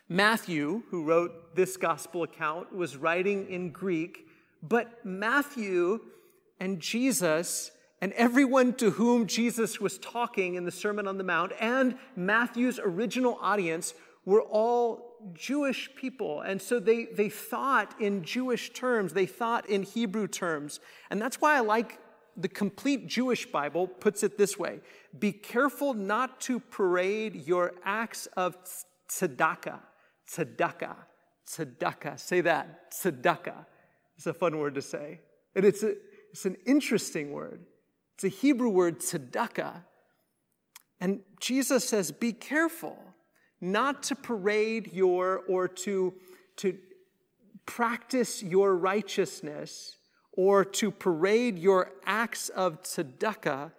Matthew, 0.09 0.83
who 0.91 1.05
wrote 1.05 1.57
this 1.57 1.79
gospel 1.79 2.23
account, 2.23 2.75
was 2.75 2.99
writing 2.99 3.49
in 3.49 3.71
Greek, 3.71 4.27
but 4.63 5.05
Matthew 5.05 6.01
and 6.61 6.81
Jesus 6.81 7.71
and 8.07 8.13
everyone 8.13 8.73
to 8.73 8.93
whom 8.93 9.27
Jesus 9.27 9.81
was 9.81 9.99
talking 9.99 10.55
in 10.55 10.65
the 10.65 10.71
Sermon 10.71 11.09
on 11.09 11.19
the 11.19 11.25
Mount 11.25 11.51
and 11.59 11.97
Matthew's 12.15 12.79
original 12.79 13.37
audience 13.41 13.95
were 14.25 14.43
all 14.43 15.17
Jewish 15.35 15.91
people. 15.97 16.41
And 16.41 16.63
so 16.63 16.79
they, 16.79 17.07
they 17.07 17.29
thought 17.29 18.01
in 18.01 18.23
Jewish 18.23 18.73
terms, 18.73 19.13
they 19.13 19.27
thought 19.27 19.69
in 19.69 19.83
Hebrew 19.83 20.29
terms. 20.29 20.79
And 21.11 21.21
that's 21.21 21.41
why 21.41 21.57
I 21.57 21.61
like 21.63 21.99
the 22.37 22.47
complete 22.47 23.09
Jewish 23.09 23.45
Bible 23.45 23.89
puts 23.89 24.23
it 24.23 24.39
this 24.39 24.57
way 24.57 24.79
Be 25.19 25.33
careful 25.33 25.93
not 25.93 26.41
to 26.43 26.61
parade 26.61 27.35
your 27.35 27.73
acts 27.83 28.27
of 28.37 28.57
tzedakah. 29.11 29.81
Tzedakah. 30.31 30.95
Tzedakah. 31.45 32.21
Say 32.21 32.41
that. 32.43 32.93
Tzedakah. 32.93 33.67
It's 34.17 34.29
a 34.29 34.33
fun 34.33 34.59
word 34.59 34.77
to 34.77 34.83
say. 34.83 35.23
And 35.57 35.65
it's, 35.65 35.83
a, 35.83 35.95
it's 36.31 36.45
an 36.45 36.57
interesting 36.67 37.33
word. 37.33 37.65
It's 38.17 38.25
a 38.25 38.29
Hebrew 38.29 38.71
word, 38.71 39.01
tzedakah. 39.01 39.83
And 41.01 41.21
Jesus 41.39 41.87
says, 41.87 42.11
Be 42.11 42.33
careful 42.33 42.99
not 43.61 44.03
to 44.05 44.17
parade 44.17 44.91
your 44.95 45.43
or 45.49 45.69
to, 45.69 46.15
to 46.57 46.79
practice 47.67 48.43
your 48.43 48.75
righteousness 48.75 49.97
or 50.33 50.65
to 50.65 50.91
parade 50.91 51.59
your 51.59 51.93
acts 52.07 52.49
of 52.51 52.83
tzedakah 52.83 53.73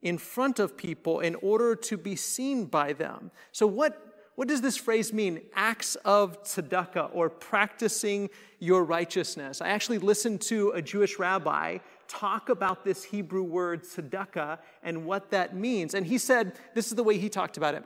in 0.00 0.16
front 0.16 0.58
of 0.58 0.76
people 0.76 1.20
in 1.20 1.34
order 1.36 1.76
to 1.76 1.96
be 1.98 2.16
seen 2.16 2.64
by 2.64 2.94
them. 2.94 3.30
So, 3.52 3.66
what, 3.66 4.12
what 4.36 4.48
does 4.48 4.62
this 4.62 4.76
phrase 4.76 5.12
mean? 5.12 5.42
Acts 5.54 5.96
of 5.96 6.42
tzedakah 6.44 7.10
or 7.12 7.28
practicing 7.28 8.30
your 8.58 8.84
righteousness. 8.84 9.60
I 9.60 9.68
actually 9.68 9.98
listened 9.98 10.40
to 10.42 10.70
a 10.70 10.80
Jewish 10.80 11.18
rabbi 11.18 11.78
talk 12.12 12.50
about 12.50 12.84
this 12.84 13.04
Hebrew 13.04 13.42
word 13.42 13.84
tzedakah 13.84 14.58
and 14.82 15.06
what 15.06 15.30
that 15.30 15.56
means. 15.56 15.94
And 15.94 16.06
he 16.06 16.18
said, 16.18 16.58
this 16.74 16.88
is 16.88 16.94
the 16.94 17.02
way 17.02 17.16
he 17.16 17.28
talked 17.28 17.56
about 17.56 17.74
it. 17.74 17.84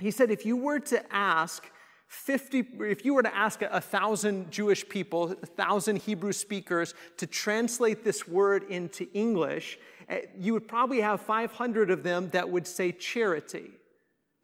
He 0.00 0.10
said, 0.10 0.30
if 0.30 0.44
you 0.44 0.56
were 0.56 0.80
to 0.80 1.14
ask 1.14 1.70
50, 2.08 2.66
if 2.80 3.04
you 3.04 3.14
were 3.14 3.22
to 3.22 3.34
ask 3.34 3.62
a 3.62 3.80
thousand 3.80 4.50
Jewish 4.50 4.86
people, 4.88 5.30
a 5.42 5.46
thousand 5.46 5.96
Hebrew 5.96 6.32
speakers 6.32 6.94
to 7.18 7.26
translate 7.26 8.04
this 8.04 8.26
word 8.26 8.64
into 8.64 9.06
English, 9.14 9.78
eh, 10.08 10.22
you 10.36 10.52
would 10.52 10.66
probably 10.66 11.00
have 11.00 11.20
500 11.20 11.90
of 11.90 12.02
them 12.02 12.30
that 12.30 12.50
would 12.50 12.66
say 12.66 12.90
charity, 12.92 13.70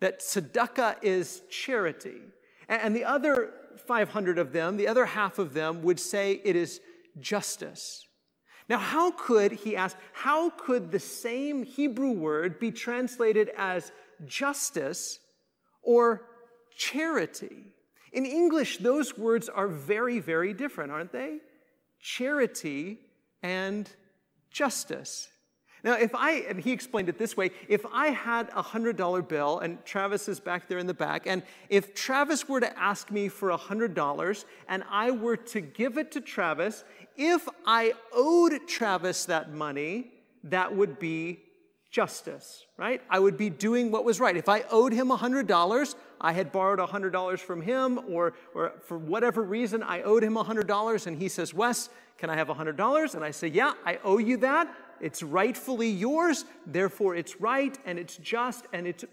that 0.01 0.21
tzedakah 0.21 0.97
is 1.03 1.43
charity. 1.51 2.21
And 2.69 2.95
the 2.95 3.05
other 3.05 3.53
500 3.87 4.39
of 4.39 4.53
them, 4.53 4.77
the 4.77 4.89
other 4.89 5.07
half 5.07 5.39
of 5.39 5.55
them, 5.55 5.83
would 5.83 5.99
say 5.99 6.41
it 6.45 6.55
is 6.57 6.81
justice. 7.21 8.08
Now, 8.69 8.79
how 8.79 9.13
could, 9.13 9.53
he 9.53 9.77
asked, 9.77 9.97
how 10.13 10.51
could 10.51 10.91
the 10.91 11.01
same 11.01 11.63
Hebrew 11.63 12.13
word 12.13 12.59
be 12.59 12.71
translated 12.71 13.51
as 13.57 13.93
justice 14.27 15.21
or 15.83 16.27
charity? 16.77 17.73
In 18.13 18.27
English, 18.27 18.79
those 18.79 19.17
words 19.17 19.49
are 19.49 19.69
very, 19.69 20.21
very 20.21 20.53
different, 20.53 20.93
aren't 20.93 21.13
they? 21.13 21.39
Charity 22.01 22.99
and 23.43 23.89
justice. 24.51 25.29
Now, 25.85 25.95
if 25.95 26.15
I, 26.15 26.45
and 26.49 26.61
he 26.61 26.73
explained 26.73 27.09
it 27.09 27.19
this 27.19 27.37
way 27.37 27.51
if 27.69 27.85
I 27.93 28.09
had 28.09 28.49
a 28.55 28.63
$100 28.63 29.29
bill, 29.29 29.61
and 29.61 29.85
Travis 29.85 30.29
is 30.29 30.41
back 30.41 30.69
there 30.69 30.79
in 30.79 30.87
the 30.87 30.95
back, 30.95 31.27
and 31.27 31.43
if 31.69 31.95
Travis 31.95 32.49
were 32.49 32.61
to 32.61 32.79
ask 32.79 33.11
me 33.11 33.29
for 33.29 33.51
$100 33.51 34.45
and 34.69 34.85
I 34.91 35.11
were 35.11 35.37
to 35.37 35.61
give 35.61 35.99
it 35.99 36.13
to 36.13 36.21
Travis, 36.21 36.85
if 37.17 37.49
I 37.67 37.95
owed 38.13 38.67
Travis 38.67 39.25
that 39.27 39.53
money, 39.53 40.13
that 40.45 40.75
would 40.75 40.99
be 40.99 41.41
justice, 41.91 42.67
right? 42.77 43.01
I 43.09 43.19
would 43.19 43.37
be 43.37 43.49
doing 43.51 43.91
what 43.91 44.05
was 44.05 44.21
right. 44.21 44.37
If 44.37 44.49
I 44.49 44.65
owed 44.71 44.93
him 44.93 45.09
$100, 45.09 45.95
I 46.21 46.33
had 46.33 46.53
borrowed 46.53 46.79
$100 46.79 47.39
from 47.39 47.63
him, 47.63 48.01
or, 48.09 48.35
or 48.55 48.75
for 48.83 48.99
whatever 48.99 49.43
reason, 49.43 49.83
I 49.83 50.03
owed 50.03 50.23
him 50.23 50.35
$100, 50.35 51.07
and 51.07 51.17
he 51.17 51.29
says, 51.29 51.55
Wes, 51.55 51.89
can 52.19 52.31
I 52.31 52.37
have 52.37 52.49
$100? 52.49 53.15
And 53.15 53.25
I 53.25 53.31
say, 53.31 53.49
Yeah, 53.49 53.73
I 53.87 53.99
owe 54.05 54.19
you 54.19 54.37
that. 54.39 54.75
It's 55.01 55.23
rightfully 55.23 55.89
yours, 55.89 56.45
therefore 56.67 57.15
it's 57.15 57.41
right 57.41 57.77
and 57.85 57.99
it's 57.99 58.17
just 58.17 58.67
and 58.73 58.87
it's 58.87 59.05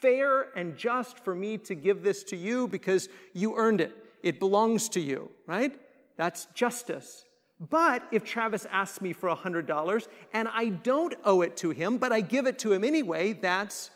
fair 0.00 0.56
and 0.56 0.76
just 0.76 1.18
for 1.20 1.34
me 1.34 1.58
to 1.58 1.74
give 1.74 2.02
this 2.02 2.22
to 2.24 2.36
you 2.36 2.68
because 2.68 3.08
you 3.32 3.56
earned 3.56 3.80
it. 3.80 3.94
It 4.22 4.38
belongs 4.38 4.88
to 4.90 5.00
you, 5.00 5.30
right? 5.46 5.74
That's 6.16 6.46
justice. 6.54 7.24
But 7.58 8.02
if 8.12 8.24
Travis 8.24 8.66
asks 8.70 9.00
me 9.00 9.12
for 9.12 9.34
$100 9.34 10.06
and 10.32 10.48
I 10.48 10.68
don't 10.68 11.14
owe 11.24 11.40
it 11.42 11.56
to 11.58 11.70
him, 11.70 11.96
but 11.96 12.12
I 12.12 12.20
give 12.20 12.46
it 12.46 12.58
to 12.60 12.72
him 12.72 12.84
anyway, 12.84 13.32
that's 13.32 13.90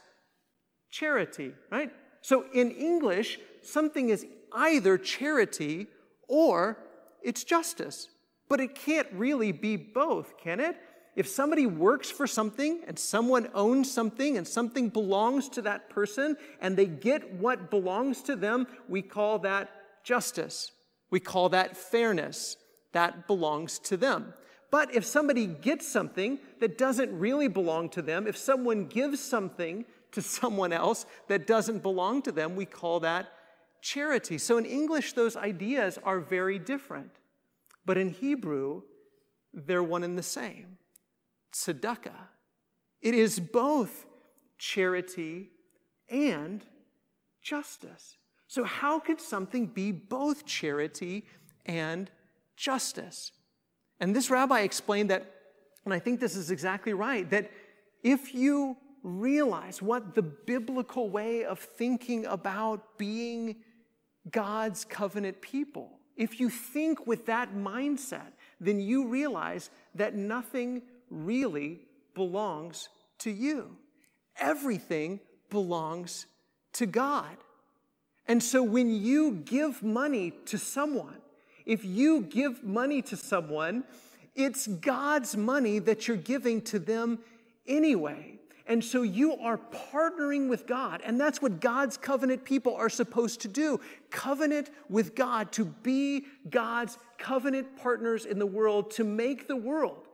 charity, 0.90 1.52
right? 1.70 1.90
So 2.22 2.46
in 2.52 2.70
English, 2.70 3.38
something 3.62 4.08
is 4.08 4.26
either 4.52 4.96
charity 4.98 5.88
or 6.28 6.78
it's 7.22 7.44
justice. 7.44 8.08
But 8.48 8.60
it 8.60 8.74
can't 8.74 9.06
really 9.12 9.52
be 9.52 9.76
both, 9.76 10.36
can 10.38 10.58
it? 10.58 10.76
If 11.20 11.28
somebody 11.28 11.66
works 11.66 12.10
for 12.10 12.26
something 12.26 12.80
and 12.86 12.98
someone 12.98 13.50
owns 13.52 13.92
something 13.92 14.38
and 14.38 14.48
something 14.48 14.88
belongs 14.88 15.50
to 15.50 15.60
that 15.60 15.90
person 15.90 16.38
and 16.62 16.74
they 16.74 16.86
get 16.86 17.34
what 17.34 17.70
belongs 17.70 18.22
to 18.22 18.34
them, 18.34 18.66
we 18.88 19.02
call 19.02 19.38
that 19.40 19.68
justice. 20.02 20.72
We 21.10 21.20
call 21.20 21.50
that 21.50 21.76
fairness 21.76 22.56
that 22.92 23.26
belongs 23.26 23.78
to 23.80 23.98
them. 23.98 24.32
But 24.70 24.94
if 24.94 25.04
somebody 25.04 25.46
gets 25.46 25.86
something 25.86 26.38
that 26.58 26.78
doesn't 26.78 27.12
really 27.12 27.48
belong 27.48 27.90
to 27.90 28.00
them, 28.00 28.26
if 28.26 28.38
someone 28.38 28.86
gives 28.86 29.20
something 29.20 29.84
to 30.12 30.22
someone 30.22 30.72
else 30.72 31.04
that 31.28 31.46
doesn't 31.46 31.82
belong 31.82 32.22
to 32.22 32.32
them, 32.32 32.56
we 32.56 32.64
call 32.64 32.98
that 33.00 33.28
charity. 33.82 34.38
So 34.38 34.56
in 34.56 34.64
English, 34.64 35.12
those 35.12 35.36
ideas 35.36 35.98
are 36.02 36.18
very 36.18 36.58
different. 36.58 37.10
But 37.84 37.98
in 37.98 38.08
Hebrew, 38.08 38.84
they're 39.52 39.82
one 39.82 40.02
and 40.02 40.16
the 40.16 40.22
same 40.22 40.78
tzedakah. 41.52 42.28
It 43.00 43.14
is 43.14 43.40
both 43.40 44.06
charity 44.58 45.50
and 46.08 46.64
justice. 47.42 48.16
So, 48.46 48.64
how 48.64 48.98
could 48.98 49.20
something 49.20 49.66
be 49.66 49.92
both 49.92 50.44
charity 50.44 51.24
and 51.66 52.10
justice. 52.56 53.32
And 54.00 54.14
this 54.14 54.30
rabbi 54.30 54.60
explained 54.60 55.10
that, 55.10 55.34
and 55.84 55.94
I 55.94 55.98
think 55.98 56.20
this 56.20 56.36
is 56.36 56.50
exactly 56.50 56.92
right, 56.92 57.28
that 57.30 57.50
if 58.02 58.34
you 58.34 58.76
realize 59.02 59.80
what 59.80 60.14
the 60.14 60.22
biblical 60.22 61.08
way 61.08 61.44
of 61.44 61.58
thinking 61.58 62.26
about 62.26 62.98
being 62.98 63.56
God's 64.30 64.84
covenant 64.84 65.40
people, 65.40 65.98
if 66.16 66.38
you 66.38 66.50
think 66.50 67.06
with 67.06 67.26
that 67.26 67.54
mindset, 67.54 68.32
then 68.60 68.78
you 68.78 69.06
realize 69.06 69.70
that 69.94 70.14
nothing 70.14 70.82
really 71.10 71.80
belongs 72.14 72.88
to 73.18 73.30
you. 73.30 73.76
Everything 74.38 75.20
belongs 75.50 76.26
to 76.74 76.86
God. 76.86 77.36
And 78.26 78.42
so 78.42 78.62
when 78.62 78.90
you 78.90 79.32
give 79.44 79.82
money 79.82 80.32
to 80.46 80.58
someone, 80.58 81.18
if 81.66 81.84
you 81.84 82.22
give 82.22 82.62
money 82.62 83.02
to 83.02 83.16
someone, 83.16 83.84
it's 84.36 84.66
God's 84.66 85.36
money 85.36 85.78
that 85.80 86.06
you're 86.06 86.16
giving 86.16 86.62
to 86.62 86.78
them 86.78 87.18
anyway. 87.66 88.36
And 88.66 88.84
so 88.84 89.02
you 89.02 89.34
are 89.34 89.58
partnering 89.92 90.48
with 90.48 90.66
God. 90.66 91.02
And 91.04 91.20
that's 91.20 91.42
what 91.42 91.60
God's 91.60 91.96
covenant 91.96 92.44
people 92.44 92.74
are 92.76 92.88
supposed 92.88 93.40
to 93.40 93.48
do 93.48 93.80
covenant 94.10 94.70
with 94.88 95.16
God, 95.16 95.50
to 95.52 95.64
be 95.64 96.26
God's 96.48 96.96
covenant 97.18 97.76
partners 97.76 98.26
in 98.26 98.38
the 98.38 98.46
world, 98.46 98.92
to 98.92 99.04
make 99.04 99.48
the 99.48 99.56
world 99.56 100.06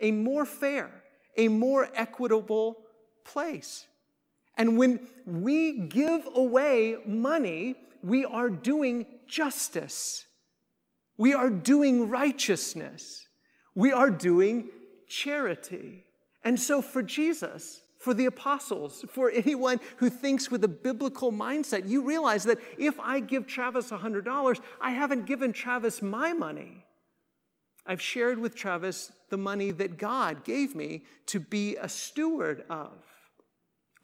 a 0.00 0.12
more 0.12 0.44
fair, 0.44 0.90
a 1.36 1.48
more 1.48 1.88
equitable 1.94 2.78
place. 3.24 3.86
And 4.56 4.76
when 4.76 5.00
we 5.26 5.78
give 5.88 6.28
away 6.34 6.96
money, 7.06 7.76
we 8.02 8.24
are 8.24 8.50
doing 8.50 9.06
justice. 9.26 10.26
We 11.16 11.32
are 11.34 11.50
doing 11.50 12.08
righteousness. 12.08 13.26
We 13.74 13.92
are 13.92 14.10
doing 14.10 14.70
charity. 15.08 16.04
And 16.44 16.58
so 16.58 16.82
for 16.82 17.02
Jesus, 17.02 17.82
for 17.98 18.12
the 18.12 18.26
apostles, 18.26 19.04
for 19.08 19.30
anyone 19.30 19.78
who 19.98 20.10
thinks 20.10 20.50
with 20.50 20.64
a 20.64 20.68
biblical 20.68 21.32
mindset, 21.32 21.88
you 21.88 22.02
realize 22.02 22.42
that 22.44 22.58
if 22.76 22.98
I 22.98 23.20
give 23.20 23.46
Travis 23.46 23.90
$100, 23.90 24.60
I 24.80 24.90
haven't 24.90 25.26
given 25.26 25.52
Travis 25.52 26.02
my 26.02 26.32
money. 26.32 26.84
I've 27.86 28.00
shared 28.00 28.38
with 28.38 28.54
Travis 28.54 29.12
the 29.30 29.36
money 29.36 29.70
that 29.72 29.98
God 29.98 30.44
gave 30.44 30.74
me 30.74 31.02
to 31.26 31.40
be 31.40 31.76
a 31.76 31.88
steward 31.88 32.64
of. 32.70 32.92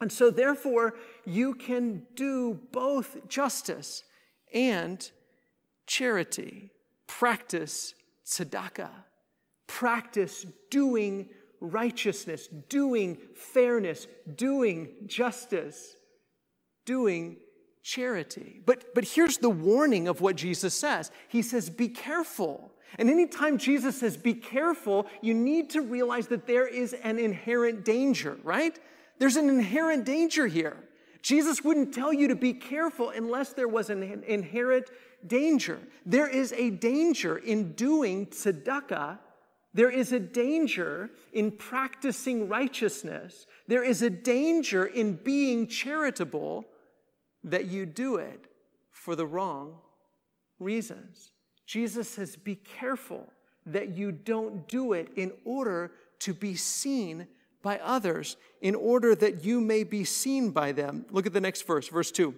And 0.01 0.11
so, 0.11 0.29
therefore, 0.29 0.95
you 1.25 1.53
can 1.53 2.03
do 2.15 2.59
both 2.71 3.27
justice 3.27 4.03
and 4.53 5.09
charity. 5.87 6.71
Practice 7.07 7.93
tzedakah. 8.25 8.91
Practice 9.67 10.45
doing 10.71 11.29
righteousness, 11.61 12.47
doing 12.69 13.17
fairness, 13.35 14.07
doing 14.35 14.89
justice, 15.05 15.95
doing 16.85 17.37
charity. 17.83 18.61
But, 18.65 18.93
but 18.95 19.03
here's 19.03 19.37
the 19.37 19.49
warning 19.49 20.07
of 20.07 20.21
what 20.21 20.35
Jesus 20.35 20.73
says 20.73 21.11
He 21.27 21.41
says, 21.41 21.69
Be 21.69 21.89
careful. 21.89 22.71
And 22.97 23.09
anytime 23.09 23.57
Jesus 23.57 23.99
says, 23.99 24.17
Be 24.17 24.33
careful, 24.33 25.07
you 25.21 25.33
need 25.33 25.69
to 25.71 25.81
realize 25.81 26.27
that 26.27 26.47
there 26.47 26.67
is 26.67 26.93
an 26.93 27.19
inherent 27.19 27.85
danger, 27.85 28.37
right? 28.43 28.77
There's 29.19 29.35
an 29.35 29.49
inherent 29.49 30.05
danger 30.05 30.47
here. 30.47 30.77
Jesus 31.21 31.63
wouldn't 31.63 31.93
tell 31.93 32.13
you 32.13 32.29
to 32.29 32.35
be 32.35 32.53
careful 32.53 33.09
unless 33.09 33.53
there 33.53 33.67
was 33.67 33.89
an 33.89 34.01
inherent 34.25 34.89
danger. 35.27 35.79
There 36.05 36.29
is 36.29 36.53
a 36.53 36.69
danger 36.69 37.37
in 37.37 37.73
doing 37.73 38.27
tzedakah. 38.27 39.19
There 39.73 39.89
is 39.89 40.13
a 40.13 40.19
danger 40.19 41.09
in 41.33 41.51
practicing 41.51 42.47
righteousness. 42.47 43.45
There 43.67 43.83
is 43.83 44.01
a 44.01 44.09
danger 44.09 44.85
in 44.85 45.15
being 45.15 45.67
charitable 45.67 46.65
that 47.43 47.65
you 47.65 47.85
do 47.85 48.15
it 48.15 48.45
for 48.91 49.15
the 49.15 49.27
wrong 49.27 49.75
reasons. 50.59 51.31
Jesus 51.69 52.09
says, 52.09 52.35
Be 52.35 52.55
careful 52.55 53.31
that 53.67 53.89
you 53.89 54.11
don't 54.11 54.67
do 54.67 54.93
it 54.93 55.09
in 55.15 55.31
order 55.45 55.91
to 56.21 56.33
be 56.33 56.55
seen 56.55 57.27
by 57.61 57.77
others 57.77 58.37
in 58.59 58.73
order 58.73 59.13
that 59.13 59.45
you 59.45 59.61
may 59.61 59.83
be 59.83 60.03
seen 60.03 60.49
by 60.49 60.71
them. 60.71 61.05
Look 61.11 61.27
at 61.27 61.33
the 61.33 61.39
next 61.39 61.67
verse, 61.67 61.87
verse 61.87 62.09
2. 62.09 62.33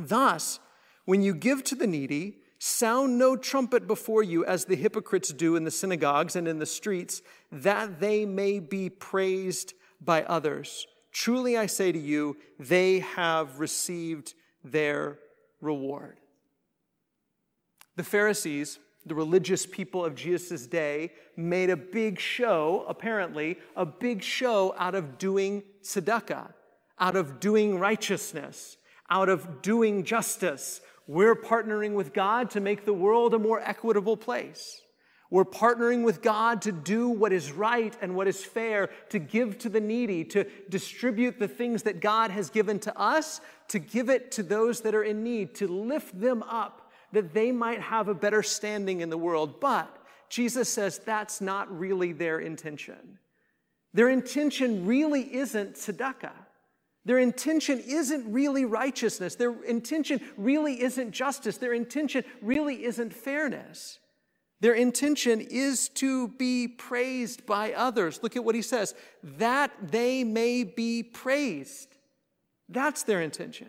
Thus, 0.00 0.58
when 1.04 1.22
you 1.22 1.32
give 1.32 1.62
to 1.64 1.76
the 1.76 1.86
needy, 1.86 2.38
sound 2.58 3.20
no 3.20 3.36
trumpet 3.36 3.86
before 3.86 4.24
you 4.24 4.44
as 4.44 4.64
the 4.64 4.74
hypocrites 4.74 5.32
do 5.32 5.54
in 5.54 5.62
the 5.62 5.70
synagogues 5.70 6.34
and 6.34 6.48
in 6.48 6.58
the 6.58 6.66
streets, 6.66 7.22
that 7.52 8.00
they 8.00 8.26
may 8.26 8.58
be 8.58 8.90
praised 8.90 9.74
by 10.00 10.24
others. 10.24 10.88
Truly 11.12 11.56
I 11.56 11.66
say 11.66 11.92
to 11.92 11.98
you, 12.00 12.36
they 12.58 12.98
have 12.98 13.60
received 13.60 14.34
their 14.64 15.20
reward. 15.60 16.18
The 17.96 18.04
Pharisees 18.04 18.78
the 19.06 19.14
religious 19.14 19.64
people 19.64 20.04
of 20.04 20.16
Jesus' 20.16 20.66
day 20.66 21.12
made 21.36 21.70
a 21.70 21.76
big 21.76 22.18
show, 22.18 22.84
apparently, 22.88 23.56
a 23.76 23.86
big 23.86 24.22
show 24.22 24.74
out 24.76 24.96
of 24.96 25.16
doing 25.16 25.62
tzedakah, 25.82 26.52
out 26.98 27.14
of 27.14 27.38
doing 27.38 27.78
righteousness, 27.78 28.76
out 29.08 29.28
of 29.28 29.62
doing 29.62 30.02
justice. 30.02 30.80
We're 31.06 31.36
partnering 31.36 31.94
with 31.94 32.12
God 32.12 32.50
to 32.50 32.60
make 32.60 32.84
the 32.84 32.92
world 32.92 33.32
a 33.32 33.38
more 33.38 33.60
equitable 33.60 34.16
place. 34.16 34.82
We're 35.30 35.44
partnering 35.44 36.04
with 36.04 36.20
God 36.20 36.62
to 36.62 36.72
do 36.72 37.08
what 37.08 37.32
is 37.32 37.52
right 37.52 37.96
and 38.00 38.16
what 38.16 38.26
is 38.26 38.44
fair, 38.44 38.90
to 39.10 39.20
give 39.20 39.58
to 39.58 39.68
the 39.68 39.80
needy, 39.80 40.24
to 40.24 40.46
distribute 40.68 41.38
the 41.38 41.48
things 41.48 41.84
that 41.84 42.00
God 42.00 42.32
has 42.32 42.50
given 42.50 42.80
to 42.80 42.98
us, 42.98 43.40
to 43.68 43.78
give 43.78 44.08
it 44.08 44.32
to 44.32 44.42
those 44.42 44.80
that 44.80 44.94
are 44.96 45.02
in 45.02 45.22
need, 45.22 45.54
to 45.56 45.68
lift 45.68 46.20
them 46.20 46.42
up 46.44 46.85
that 47.12 47.34
they 47.34 47.52
might 47.52 47.80
have 47.80 48.08
a 48.08 48.14
better 48.14 48.42
standing 48.42 49.00
in 49.00 49.10
the 49.10 49.18
world. 49.18 49.60
But 49.60 49.96
Jesus 50.28 50.68
says 50.68 50.98
that's 50.98 51.40
not 51.40 51.76
really 51.76 52.12
their 52.12 52.38
intention. 52.38 53.18
Their 53.94 54.08
intention 54.08 54.86
really 54.86 55.34
isn't 55.34 55.74
tzedakah. 55.74 56.32
Their 57.04 57.18
intention 57.18 57.82
isn't 57.86 58.32
really 58.32 58.64
righteousness. 58.64 59.36
Their 59.36 59.62
intention 59.62 60.20
really 60.36 60.82
isn't 60.82 61.12
justice. 61.12 61.56
Their 61.56 61.72
intention 61.72 62.24
really 62.42 62.84
isn't 62.84 63.14
fairness. 63.14 64.00
Their 64.60 64.74
intention 64.74 65.40
is 65.40 65.88
to 65.90 66.28
be 66.28 66.66
praised 66.66 67.46
by 67.46 67.72
others. 67.72 68.20
Look 68.22 68.36
at 68.36 68.44
what 68.44 68.54
he 68.54 68.62
says 68.62 68.94
that 69.22 69.70
they 69.82 70.24
may 70.24 70.64
be 70.64 71.02
praised. 71.02 71.94
That's 72.68 73.04
their 73.04 73.20
intention. 73.20 73.68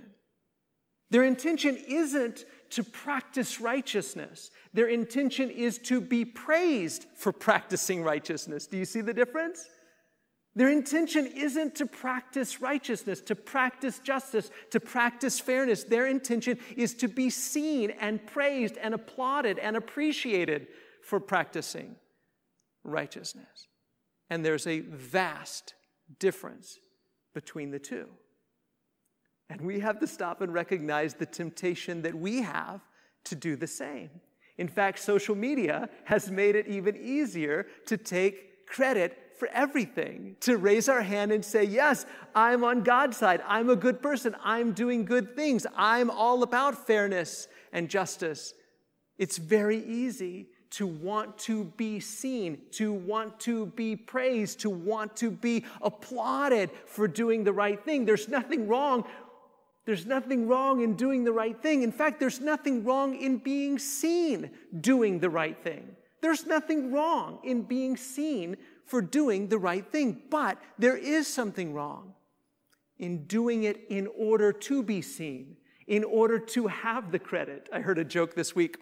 Their 1.09 1.23
intention 1.23 1.77
isn't 1.87 2.45
to 2.71 2.83
practice 2.83 3.59
righteousness. 3.59 4.51
Their 4.73 4.87
intention 4.87 5.49
is 5.49 5.77
to 5.79 6.01
be 6.01 6.25
praised 6.25 7.05
for 7.15 7.31
practicing 7.31 8.03
righteousness. 8.03 8.67
Do 8.67 8.77
you 8.77 8.85
see 8.85 9.01
the 9.01 9.13
difference? 9.13 9.65
Their 10.55 10.69
intention 10.69 11.27
isn't 11.27 11.75
to 11.75 11.85
practice 11.85 12.61
righteousness, 12.61 13.21
to 13.21 13.35
practice 13.35 13.99
justice, 13.99 14.49
to 14.71 14.79
practice 14.79 15.39
fairness. 15.39 15.83
Their 15.83 16.07
intention 16.07 16.57
is 16.75 16.95
to 16.95 17.07
be 17.07 17.29
seen 17.29 17.91
and 17.91 18.25
praised 18.25 18.75
and 18.77 18.95
applauded 18.95 19.59
and 19.59 19.75
appreciated 19.75 20.67
for 21.03 21.19
practicing 21.19 21.95
righteousness. 22.83 23.67
And 24.31 24.43
there's 24.43 24.65
a 24.65 24.79
vast 24.79 25.75
difference 26.19 26.79
between 27.35 27.69
the 27.69 27.79
two. 27.79 28.07
And 29.49 29.61
we 29.61 29.79
have 29.79 29.99
to 29.99 30.07
stop 30.07 30.41
and 30.41 30.53
recognize 30.53 31.13
the 31.13 31.25
temptation 31.25 32.01
that 32.01 32.15
we 32.15 32.41
have 32.41 32.81
to 33.25 33.35
do 33.35 33.55
the 33.55 33.67
same. 33.67 34.09
In 34.57 34.67
fact, 34.67 34.99
social 34.99 35.35
media 35.35 35.89
has 36.05 36.31
made 36.31 36.55
it 36.55 36.67
even 36.67 36.95
easier 36.97 37.67
to 37.85 37.97
take 37.97 38.65
credit 38.67 39.17
for 39.37 39.47
everything, 39.49 40.35
to 40.41 40.57
raise 40.57 40.89
our 40.89 41.01
hand 41.01 41.31
and 41.31 41.45
say, 41.45 41.63
Yes, 41.63 42.05
I'm 42.33 42.63
on 42.63 42.81
God's 42.81 43.17
side. 43.17 43.41
I'm 43.47 43.69
a 43.69 43.75
good 43.75 44.01
person. 44.01 44.35
I'm 44.43 44.73
doing 44.73 45.05
good 45.05 45.35
things. 45.35 45.67
I'm 45.75 46.09
all 46.09 46.41
about 46.41 46.87
fairness 46.87 47.47
and 47.71 47.87
justice. 47.87 48.53
It's 49.17 49.37
very 49.37 49.83
easy 49.83 50.47
to 50.69 50.85
want 50.85 51.37
to 51.37 51.65
be 51.77 51.99
seen, 51.99 52.59
to 52.71 52.91
want 52.91 53.39
to 53.41 53.67
be 53.67 53.95
praised, 53.95 54.59
to 54.61 54.69
want 54.69 55.15
to 55.17 55.31
be 55.31 55.65
applauded 55.81 56.69
for 56.85 57.07
doing 57.07 57.43
the 57.43 57.53
right 57.53 57.83
thing. 57.85 58.05
There's 58.05 58.27
nothing 58.27 58.67
wrong 58.67 59.05
there's 59.87 60.05
nothing 60.05 60.49
wrong 60.49 60.81
in 60.81 60.95
doing 60.95 61.23
the 61.23 61.31
right 61.31 61.59
thing. 61.59 61.81
In 61.81 61.93
fact, 61.93 62.19
there's 62.19 62.41
nothing 62.41 62.83
wrong 62.83 63.15
in 63.15 63.37
being 63.37 63.79
seen 63.79 64.51
doing 64.81 65.19
the 65.19 65.29
right 65.29 65.57
thing. 65.63 65.95
There's 66.21 66.45
nothing 66.45 66.91
wrong 66.91 67.39
in 67.45 67.61
being 67.61 67.95
seen 67.95 68.57
for 68.85 69.01
doing 69.01 69.47
the 69.47 69.57
right 69.57 69.89
thing. 69.89 70.23
But 70.29 70.57
there 70.77 70.97
is 70.97 71.25
something 71.25 71.73
wrong 71.73 72.15
in 72.99 73.27
doing 73.27 73.63
it 73.63 73.85
in 73.89 74.07
order 74.17 74.51
to 74.51 74.83
be 74.83 75.01
seen, 75.01 75.55
in 75.87 76.03
order 76.03 76.37
to 76.37 76.67
have 76.67 77.13
the 77.13 77.19
credit. 77.19 77.69
I 77.71 77.79
heard 77.79 77.97
a 77.97 78.03
joke 78.03 78.35
this 78.35 78.53
week 78.53 78.79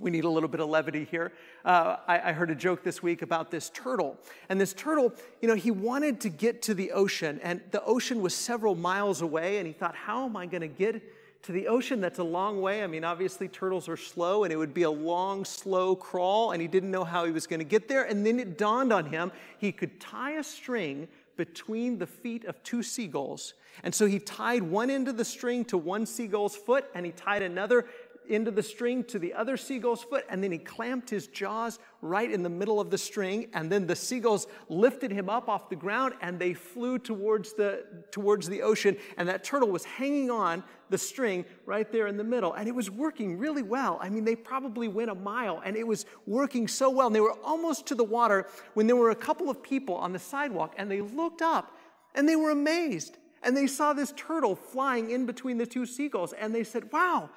we 0.00 0.10
need 0.10 0.24
a 0.24 0.28
little 0.28 0.48
bit 0.48 0.60
of 0.60 0.68
levity 0.68 1.04
here. 1.04 1.32
Uh, 1.64 1.96
I, 2.06 2.30
I, 2.30 2.32
heard 2.32 2.50
a 2.50 2.54
joke 2.54 2.84
this 2.84 3.02
week 3.02 3.22
about 3.22 3.50
this 3.50 3.70
turtle. 3.70 4.16
And 4.48 4.60
this 4.60 4.72
turtle, 4.72 5.12
you 5.42 5.48
know, 5.48 5.54
he 5.54 5.70
wanted 5.70 6.20
to 6.20 6.28
get 6.28 6.62
to 6.62 6.74
the 6.74 6.92
ocean, 6.92 7.40
and 7.42 7.60
the 7.72 7.82
ocean 7.84 8.22
was 8.22 8.34
several 8.34 8.74
miles 8.74 9.22
away. 9.22 9.58
And 9.58 9.66
he 9.66 9.72
thought, 9.72 9.96
how 9.96 10.24
am 10.24 10.36
I 10.36 10.46
going 10.46 10.60
to 10.60 10.68
get 10.68 11.02
to 11.42 11.52
the 11.52 11.66
ocean? 11.66 12.00
That's 12.00 12.20
a 12.20 12.24
long 12.24 12.60
way. 12.60 12.84
I 12.84 12.86
mean, 12.86 13.02
obviously, 13.02 13.48
turtles 13.48 13.88
are 13.88 13.96
slow, 13.96 14.44
and 14.44 14.52
it 14.52 14.56
would 14.56 14.74
be 14.74 14.82
a 14.82 14.90
long, 14.90 15.44
slow 15.44 15.96
crawl. 15.96 16.52
And 16.52 16.62
he 16.62 16.68
didn't 16.68 16.92
know 16.92 17.04
how 17.04 17.24
he 17.24 17.32
was 17.32 17.46
going 17.46 17.60
to 17.60 17.66
get 17.66 17.88
there. 17.88 18.04
And 18.04 18.24
then 18.24 18.38
it 18.38 18.56
dawned 18.56 18.92
on 18.92 19.06
him 19.06 19.32
he 19.58 19.72
could 19.72 20.00
tie 20.00 20.32
a 20.32 20.44
string 20.44 21.08
between 21.38 21.98
the 21.98 22.06
feet 22.06 22.44
of 22.44 22.62
two 22.62 22.82
seagulls. 22.82 23.54
And 23.84 23.94
so 23.94 24.06
he 24.06 24.18
tied 24.18 24.62
one 24.62 24.90
end 24.90 25.08
of 25.08 25.16
the 25.16 25.24
string 25.24 25.64
to 25.66 25.78
one 25.78 26.04
seagull's 26.04 26.56
foot, 26.56 26.86
and 26.94 27.06
he 27.06 27.12
tied 27.12 27.42
another 27.42 27.86
into 28.28 28.50
the 28.50 28.62
string 28.62 29.04
to 29.04 29.18
the 29.18 29.34
other 29.34 29.56
seagull's 29.56 30.02
foot, 30.02 30.24
and 30.28 30.42
then 30.42 30.52
he 30.52 30.58
clamped 30.58 31.10
his 31.10 31.26
jaws 31.26 31.78
right 32.00 32.30
in 32.30 32.42
the 32.42 32.48
middle 32.48 32.80
of 32.80 32.90
the 32.90 32.98
string, 32.98 33.48
and 33.54 33.70
then 33.70 33.86
the 33.86 33.96
seagulls 33.96 34.46
lifted 34.68 35.10
him 35.10 35.28
up 35.28 35.48
off 35.48 35.68
the 35.68 35.76
ground 35.76 36.14
and 36.20 36.38
they 36.38 36.54
flew 36.54 36.98
towards 36.98 37.54
the, 37.54 37.84
towards 38.10 38.48
the 38.48 38.62
ocean, 38.62 38.96
and 39.16 39.28
that 39.28 39.44
turtle 39.44 39.68
was 39.68 39.84
hanging 39.84 40.30
on 40.30 40.62
the 40.90 40.98
string 40.98 41.44
right 41.66 41.90
there 41.92 42.06
in 42.06 42.16
the 42.16 42.24
middle, 42.24 42.52
and 42.54 42.68
it 42.68 42.74
was 42.74 42.90
working 42.90 43.38
really 43.38 43.62
well. 43.62 43.98
I 44.00 44.08
mean, 44.08 44.24
they 44.24 44.36
probably 44.36 44.88
went 44.88 45.10
a 45.10 45.14
mile, 45.14 45.60
and 45.64 45.76
it 45.76 45.86
was 45.86 46.06
working 46.26 46.68
so 46.68 46.90
well, 46.90 47.08
and 47.08 47.16
they 47.16 47.20
were 47.20 47.38
almost 47.44 47.86
to 47.86 47.94
the 47.94 48.04
water 48.04 48.46
when 48.74 48.86
there 48.86 48.96
were 48.96 49.10
a 49.10 49.16
couple 49.16 49.50
of 49.50 49.62
people 49.62 49.94
on 49.94 50.12
the 50.12 50.18
sidewalk, 50.18 50.74
and 50.76 50.90
they 50.90 51.00
looked 51.00 51.42
up 51.42 51.76
and 52.14 52.28
they 52.28 52.36
were 52.36 52.50
amazed. 52.50 53.16
And 53.42 53.56
they 53.56 53.66
saw 53.66 53.92
this 53.92 54.12
turtle 54.16 54.56
flying 54.56 55.10
in 55.10 55.24
between 55.24 55.58
the 55.58 55.66
two 55.66 55.86
seagulls, 55.86 56.32
and 56.32 56.54
they 56.54 56.64
said, 56.64 56.92
Wow, 56.92 57.30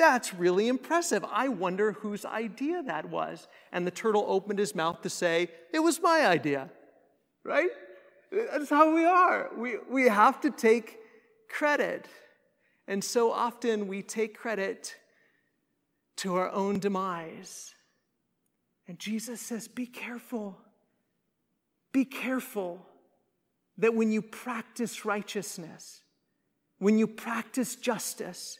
that's 0.00 0.32
really 0.32 0.66
impressive. 0.66 1.22
I 1.30 1.48
wonder 1.48 1.92
whose 1.92 2.24
idea 2.24 2.82
that 2.84 3.10
was. 3.10 3.46
And 3.70 3.86
the 3.86 3.90
turtle 3.90 4.24
opened 4.26 4.58
his 4.58 4.74
mouth 4.74 5.02
to 5.02 5.10
say, 5.10 5.48
It 5.74 5.80
was 5.80 6.00
my 6.00 6.26
idea, 6.26 6.70
right? 7.44 7.68
That's 8.32 8.70
how 8.70 8.94
we 8.94 9.04
are. 9.04 9.50
We, 9.56 9.76
we 9.90 10.08
have 10.08 10.40
to 10.40 10.50
take 10.50 10.98
credit. 11.50 12.06
And 12.88 13.04
so 13.04 13.30
often 13.30 13.88
we 13.88 14.02
take 14.02 14.38
credit 14.38 14.96
to 16.16 16.36
our 16.36 16.50
own 16.50 16.78
demise. 16.78 17.74
And 18.88 18.98
Jesus 18.98 19.40
says, 19.40 19.68
Be 19.68 19.86
careful. 19.86 20.56
Be 21.92 22.06
careful 22.06 22.86
that 23.76 23.94
when 23.94 24.12
you 24.12 24.22
practice 24.22 25.04
righteousness, 25.04 26.02
when 26.78 26.98
you 26.98 27.06
practice 27.06 27.76
justice, 27.76 28.59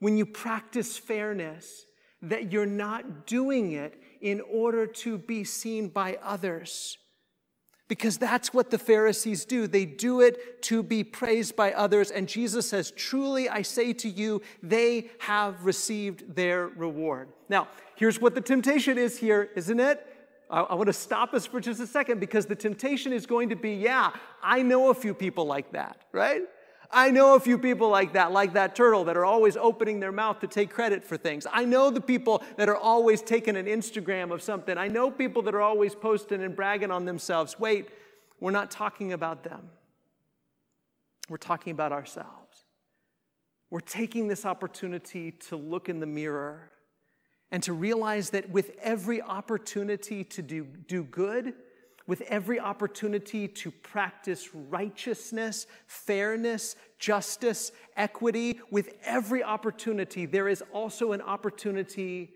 when 0.00 0.16
you 0.16 0.26
practice 0.26 0.98
fairness, 0.98 1.86
that 2.22 2.52
you're 2.52 2.66
not 2.66 3.26
doing 3.26 3.72
it 3.72 4.00
in 4.20 4.40
order 4.42 4.86
to 4.86 5.16
be 5.16 5.44
seen 5.44 5.88
by 5.88 6.18
others. 6.22 6.98
Because 7.88 8.18
that's 8.18 8.54
what 8.54 8.70
the 8.70 8.78
Pharisees 8.78 9.44
do. 9.44 9.66
They 9.66 9.84
do 9.84 10.20
it 10.20 10.62
to 10.64 10.82
be 10.82 11.02
praised 11.02 11.56
by 11.56 11.72
others. 11.72 12.10
And 12.10 12.28
Jesus 12.28 12.68
says, 12.68 12.92
Truly 12.92 13.48
I 13.48 13.62
say 13.62 13.92
to 13.94 14.08
you, 14.08 14.42
they 14.62 15.10
have 15.18 15.64
received 15.64 16.36
their 16.36 16.68
reward. 16.68 17.30
Now, 17.48 17.68
here's 17.96 18.20
what 18.20 18.34
the 18.34 18.40
temptation 18.40 18.96
is 18.96 19.18
here, 19.18 19.50
isn't 19.56 19.80
it? 19.80 20.06
I, 20.48 20.60
I 20.60 20.74
want 20.74 20.86
to 20.86 20.92
stop 20.92 21.34
us 21.34 21.46
for 21.46 21.60
just 21.60 21.80
a 21.80 21.86
second 21.86 22.20
because 22.20 22.46
the 22.46 22.54
temptation 22.54 23.12
is 23.12 23.26
going 23.26 23.48
to 23.48 23.56
be, 23.56 23.72
yeah, 23.72 24.10
I 24.42 24.62
know 24.62 24.90
a 24.90 24.94
few 24.94 25.14
people 25.14 25.46
like 25.46 25.72
that, 25.72 26.02
right? 26.12 26.42
I 26.92 27.10
know 27.10 27.34
a 27.36 27.40
few 27.40 27.56
people 27.56 27.88
like 27.88 28.14
that, 28.14 28.32
like 28.32 28.54
that 28.54 28.74
turtle, 28.74 29.04
that 29.04 29.16
are 29.16 29.24
always 29.24 29.56
opening 29.56 30.00
their 30.00 30.12
mouth 30.12 30.40
to 30.40 30.46
take 30.46 30.70
credit 30.70 31.04
for 31.04 31.16
things. 31.16 31.46
I 31.50 31.64
know 31.64 31.90
the 31.90 32.00
people 32.00 32.42
that 32.56 32.68
are 32.68 32.76
always 32.76 33.22
taking 33.22 33.56
an 33.56 33.66
Instagram 33.66 34.32
of 34.32 34.42
something. 34.42 34.76
I 34.76 34.88
know 34.88 35.10
people 35.10 35.42
that 35.42 35.54
are 35.54 35.60
always 35.60 35.94
posting 35.94 36.42
and 36.42 36.56
bragging 36.56 36.90
on 36.90 37.04
themselves. 37.04 37.58
Wait, 37.58 37.90
we're 38.40 38.50
not 38.50 38.70
talking 38.70 39.12
about 39.12 39.44
them. 39.44 39.70
We're 41.28 41.36
talking 41.36 41.72
about 41.72 41.92
ourselves. 41.92 42.64
We're 43.70 43.80
taking 43.80 44.26
this 44.26 44.44
opportunity 44.44 45.30
to 45.48 45.56
look 45.56 45.88
in 45.88 46.00
the 46.00 46.06
mirror 46.06 46.70
and 47.52 47.62
to 47.62 47.72
realize 47.72 48.30
that 48.30 48.50
with 48.50 48.72
every 48.82 49.22
opportunity 49.22 50.24
to 50.24 50.42
do, 50.42 50.64
do 50.64 51.04
good, 51.04 51.54
with 52.10 52.22
every 52.22 52.58
opportunity 52.58 53.46
to 53.46 53.70
practice 53.70 54.52
righteousness, 54.52 55.68
fairness, 55.86 56.74
justice, 56.98 57.70
equity, 57.96 58.58
with 58.68 58.88
every 59.04 59.44
opportunity, 59.44 60.26
there 60.26 60.48
is 60.48 60.60
also 60.72 61.12
an 61.12 61.20
opportunity 61.20 62.32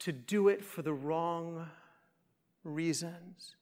to 0.00 0.10
do 0.10 0.48
it 0.48 0.64
for 0.64 0.82
the 0.82 0.92
wrong 0.92 1.68
reasons. 2.64 3.54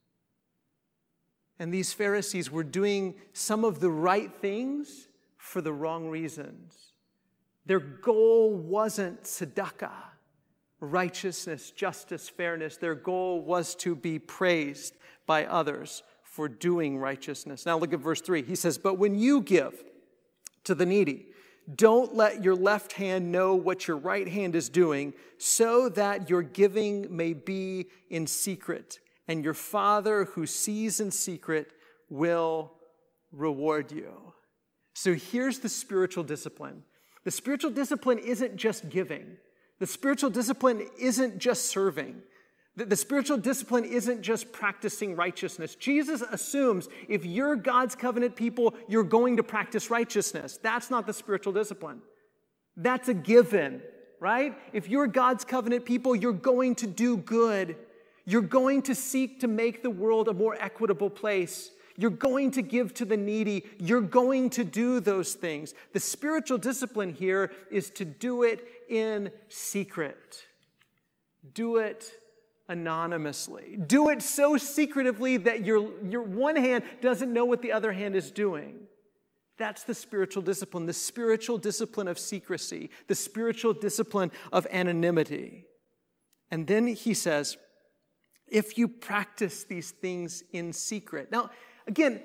And 1.59 1.75
these 1.75 1.93
Pharisees 1.93 2.51
were 2.51 2.65
doing 2.65 3.17
some 3.35 3.67
of 3.67 3.81
the 3.81 3.91
right 3.91 4.33
things 4.41 5.09
for 5.37 5.61
the 5.61 5.75
wrong 5.75 6.09
reasons. 6.09 6.73
Their 7.67 7.81
goal 7.81 8.55
wasn't 8.55 9.25
tzedakah 9.25 10.16
righteousness, 10.81 11.71
justice, 11.71 12.29
fairness. 12.29 12.77
Their 12.77 12.95
goal 12.95 13.43
was 13.43 13.75
to 13.77 13.95
be 13.95 14.19
praised 14.19 14.95
by 15.27 15.47
others 15.47 16.03
for 16.23 16.49
doing 16.49 16.99
righteousness. 16.99 17.67
Now 17.67 17.79
look 17.79 17.93
at 17.93 18.01
verse 18.01 18.21
3. 18.21 18.43
He 18.43 18.57
says, 18.57 18.79
But 18.79 18.99
when 18.99 19.19
you 19.19 19.41
give 19.41 19.83
to 20.65 20.75
the 20.75 20.87
needy, 20.87 21.27
don't 21.75 22.15
let 22.15 22.45
your 22.45 22.55
left 22.55 22.93
hand 22.93 23.33
know 23.33 23.55
what 23.55 23.89
your 23.89 23.97
right 23.97 24.29
hand 24.29 24.55
is 24.55 24.69
doing, 24.69 25.15
so 25.39 25.89
that 25.91 26.31
your 26.31 26.43
giving 26.43 27.15
may 27.15 27.33
be 27.33 27.87
in 28.09 28.27
secret, 28.27 29.01
and 29.27 29.43
your 29.43 29.55
Father 29.55 30.27
who 30.27 30.47
sees 30.47 31.01
in 31.01 31.11
secret 31.11 31.73
will 32.09 32.73
reward 33.33 33.91
you. 33.91 34.33
So 34.95 35.15
here's 35.15 35.59
the 35.59 35.69
spiritual 35.69 36.25
discipline 36.25 36.85
the 37.25 37.31
spiritual 37.33 37.73
discipline 37.73 38.19
isn't 38.19 38.57
just 38.57 38.89
giving. 38.89 39.37
The 39.79 39.87
spiritual 39.87 40.31
discipline 40.31 40.89
isn't 40.99 41.39
just 41.39 41.67
serving. 41.67 42.23
The, 42.77 42.97
spiritual 42.97 43.39
discipline 43.39 43.85
isn't 43.85 44.21
just 44.21 44.53
practicing 44.53 45.17
righteousness. 45.17 45.75
Jesus 45.75 46.21
assumes 46.21 46.89
if 47.09 47.25
you're 47.25 47.57
God's 47.57 47.95
covenant 47.95 48.37
people, 48.37 48.75
you're 48.87 49.03
going 49.03 49.39
to 49.39 49.43
practice 49.43 49.91
righteousness. 49.91 50.59
That's 50.63 50.91
not 50.91 51.07
the 51.07 51.15
spiritual 51.15 51.55
discipline. 51.55 52.03
That's 52.77 53.09
a 53.09 53.15
given, 53.15 53.81
right? 54.21 54.55
If 54.75 54.91
you're 54.91 55.07
God's 55.07 55.43
covenant 55.43 55.87
people, 55.87 56.15
you're 56.15 56.35
going 56.35 56.75
to 56.77 56.87
do 56.87 57.17
good. 57.17 57.77
You're 58.27 58.43
going 58.43 58.83
to 58.83 58.95
seek 58.95 59.41
to 59.41 59.49
make 59.49 59.83
the 59.83 59.89
world 59.89 60.29
a 60.29 60.35
more 60.35 60.55
equitable 60.61 61.09
place. 61.09 61.71
You're 61.97 62.11
going 62.11 62.51
to 62.53 62.63
give 62.63 62.93
to 62.95 63.07
the 63.07 63.17
needy. 63.17 63.65
You're 63.79 64.03
going 64.03 64.51
to 64.51 64.65
do 64.65 65.01
those 65.01 65.33
things. 65.33 65.73
The 65.95 66.01
spiritual 66.01 66.59
discipline 66.59 67.15
here 67.15 67.53
is 67.71 67.89
to 67.91 68.05
do 68.05 68.43
it 68.43 68.67
in 68.89 69.31
secret. 69.49 70.45
Do 71.55 71.77
it 71.77 72.11
anonymously. 72.69 73.79
Do 73.87 74.09
it 74.09 74.23
so 74.23 74.57
secretively 74.57 75.37
that 75.39 75.65
your, 75.65 75.91
your 76.05 76.23
one 76.23 76.57
hand 76.57 76.85
doesn't 77.01 77.33
know 77.33 77.45
what 77.45 77.63
the 77.63 77.73
other 77.73 77.93
hand 77.93 78.17
is 78.17 78.31
doing. 78.31 78.81
That's 79.59 79.85
the 79.85 79.95
spiritual 79.95 80.43
discipline, 80.43 80.87
the 80.87 80.93
spiritual 80.93 81.59
discipline 81.59 82.09
of 82.09 82.19
secrecy, 82.19 82.91
the 83.07 83.15
spiritual 83.15 83.73
discipline 83.73 84.31
of 84.53 84.67
anonymity. 84.71 85.65
And 86.51 86.67
then 86.67 86.87
he 86.89 87.15
says, 87.15 87.57
if 88.47 88.79
you 88.79 88.87
practice 88.87 89.65
these 89.65 89.91
things 89.91 90.43
in 90.53 90.73
secret. 90.73 91.33
Now, 91.33 91.51
again, 91.87 92.21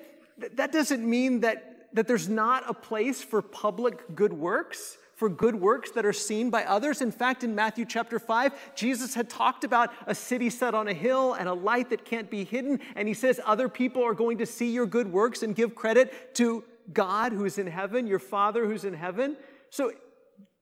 that 0.56 0.72
doesn't 0.72 1.08
mean 1.08 1.40
that, 1.42 1.88
that 1.94 2.08
there's 2.08 2.30
not 2.30 2.70
a 2.70 2.74
place 2.74 3.24
for 3.24 3.42
public 3.42 4.16
good 4.16 4.34
works 4.34 4.98
for 5.22 5.30
good 5.30 5.54
works 5.54 5.92
that 5.92 6.04
are 6.04 6.14
seen 6.14 6.50
by 6.50 6.64
others. 6.64 7.00
In 7.00 7.12
fact, 7.12 7.44
in 7.44 7.54
Matthew 7.54 7.86
chapter 7.86 8.18
5, 8.18 8.74
Jesus 8.74 9.14
had 9.14 9.30
talked 9.30 9.64
about 9.64 9.94
a 10.08 10.16
city 10.16 10.50
set 10.50 10.74
on 10.74 10.88
a 10.88 10.96
hill 10.96 11.34
and 11.34 11.48
a 11.48 11.54
light 11.54 11.92
that 11.92 12.06
can't 12.06 12.28
be 12.28 12.44
hidden. 12.44 12.80
And 12.96 13.08
he 13.08 13.14
says 13.14 13.40
other 13.46 13.70
people 13.70 14.04
are 14.04 14.16
going 14.16 14.40
to 14.40 14.48
see 14.48 14.72
your 14.72 14.88
good 14.88 15.12
works 15.12 15.44
and 15.44 15.56
give 15.56 15.76
credit 15.76 16.34
to 16.38 16.64
God 16.92 17.34
who's 17.34 17.60
in 17.60 17.68
heaven, 17.68 18.08
your 18.08 18.18
Father 18.18 18.66
who's 18.66 18.84
in 18.84 18.96
heaven. 18.96 19.38
So 19.70 19.92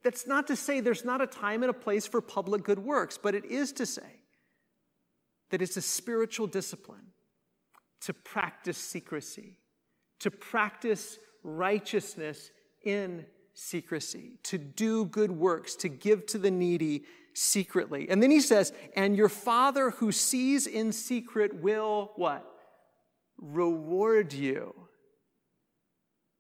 that's 0.04 0.28
not 0.28 0.46
to 0.48 0.58
say 0.58 0.82
there's 0.82 1.06
not 1.06 1.22
a 1.22 1.28
time 1.28 1.64
and 1.64 1.70
a 1.70 1.74
place 1.74 2.06
for 2.06 2.20
public 2.20 2.62
good 2.62 2.80
works, 2.80 3.18
but 3.18 3.36
it 3.36 3.46
is 3.46 3.72
to 3.72 3.86
say 3.86 4.24
that 5.52 5.62
it's 5.62 5.78
a 5.78 5.82
spiritual 5.82 6.48
discipline 6.48 7.14
to 8.02 8.14
practice 8.14 8.78
secrecy, 8.78 9.56
to 10.20 10.30
practice 10.30 11.18
righteousness 11.46 12.52
in 12.84 13.26
secrecy, 13.60 14.40
to 14.44 14.58
do 14.58 15.06
good 15.06 15.32
works, 15.32 15.76
to 15.76 15.90
give 15.90 16.26
to 16.28 16.38
the 16.38 16.52
needy 16.52 17.04
secretly. 17.34 18.08
And 18.10 18.24
then 18.24 18.32
he 18.32 18.42
says, 18.42 18.74
and 18.96 19.16
your 19.16 19.30
Father 19.30 19.92
who 19.92 20.12
sees 20.12 20.66
in 20.66 20.92
secret 20.92 21.56
will 21.56 22.12
what? 22.16 22.46
Reward 23.38 24.34
you. 24.34 24.74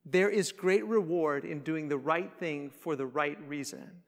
There 0.05 0.29
is 0.29 0.51
great 0.51 0.85
reward 0.85 1.45
in 1.45 1.59
doing 1.59 1.89
the 1.89 1.97
right 1.97 2.31
thing 2.39 2.69
for 2.69 2.95
the 2.95 3.05
right 3.05 3.37
reason. 3.47 4.03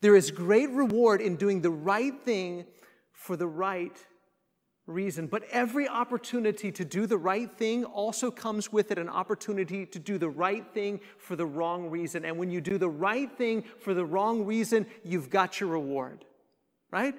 There 0.00 0.14
is 0.14 0.30
great 0.30 0.70
reward 0.70 1.20
in 1.20 1.36
doing 1.36 1.62
the 1.62 1.70
right 1.70 2.14
thing 2.24 2.66
for 3.12 3.36
the 3.36 3.46
right 3.46 3.96
reason. 4.86 5.26
But 5.26 5.44
every 5.50 5.88
opportunity 5.88 6.70
to 6.72 6.84
do 6.84 7.06
the 7.06 7.16
right 7.16 7.50
thing 7.56 7.84
also 7.84 8.30
comes 8.30 8.72
with 8.72 8.90
it 8.90 8.98
an 8.98 9.08
opportunity 9.08 9.86
to 9.86 9.98
do 9.98 10.18
the 10.18 10.28
right 10.28 10.64
thing 10.74 11.00
for 11.18 11.36
the 11.36 11.46
wrong 11.46 11.88
reason. 11.90 12.24
And 12.24 12.38
when 12.38 12.50
you 12.50 12.60
do 12.60 12.78
the 12.78 12.88
right 12.88 13.30
thing 13.36 13.64
for 13.78 13.94
the 13.94 14.04
wrong 14.04 14.44
reason, 14.44 14.86
you've 15.02 15.30
got 15.30 15.60
your 15.60 15.70
reward, 15.70 16.24
right? 16.90 17.14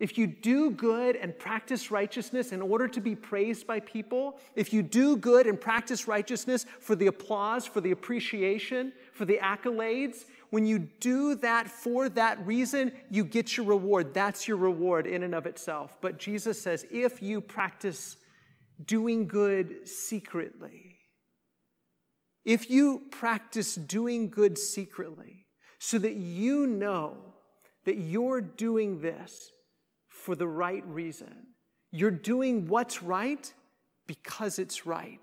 if 0.00 0.16
you 0.16 0.26
do 0.26 0.70
good 0.70 1.14
and 1.14 1.38
practice 1.38 1.90
righteousness 1.90 2.52
in 2.52 2.62
order 2.62 2.88
to 2.88 3.00
be 3.00 3.14
praised 3.14 3.66
by 3.66 3.78
people, 3.80 4.38
if 4.56 4.72
you 4.72 4.82
do 4.82 5.14
good 5.14 5.46
and 5.46 5.60
practice 5.60 6.08
righteousness 6.08 6.64
for 6.80 6.96
the 6.96 7.06
applause, 7.06 7.66
for 7.66 7.82
the 7.82 7.90
appreciation, 7.90 8.92
for 9.12 9.26
the 9.26 9.38
accolades, 9.42 10.24
when 10.50 10.66
you 10.66 10.78
do 10.78 11.36
that 11.36 11.68
for 11.68 12.08
that 12.10 12.44
reason, 12.46 12.92
you 13.10 13.24
get 13.24 13.56
your 13.56 13.66
reward. 13.66 14.12
That's 14.14 14.46
your 14.46 14.56
reward 14.56 15.06
in 15.06 15.22
and 15.22 15.34
of 15.34 15.46
itself. 15.46 15.96
But 16.00 16.18
Jesus 16.18 16.60
says 16.60 16.84
if 16.90 17.22
you 17.22 17.40
practice 17.40 18.16
doing 18.84 19.26
good 19.26 19.88
secretly, 19.88 20.98
if 22.44 22.70
you 22.70 23.02
practice 23.10 23.74
doing 23.74 24.30
good 24.30 24.58
secretly 24.58 25.46
so 25.78 25.98
that 25.98 26.14
you 26.14 26.66
know 26.66 27.16
that 27.84 27.96
you're 27.96 28.40
doing 28.40 29.00
this 29.00 29.50
for 30.08 30.34
the 30.34 30.46
right 30.46 30.86
reason. 30.86 31.46
You're 31.90 32.10
doing 32.10 32.68
what's 32.68 33.02
right 33.02 33.52
because 34.06 34.58
it's 34.58 34.86
right. 34.86 35.20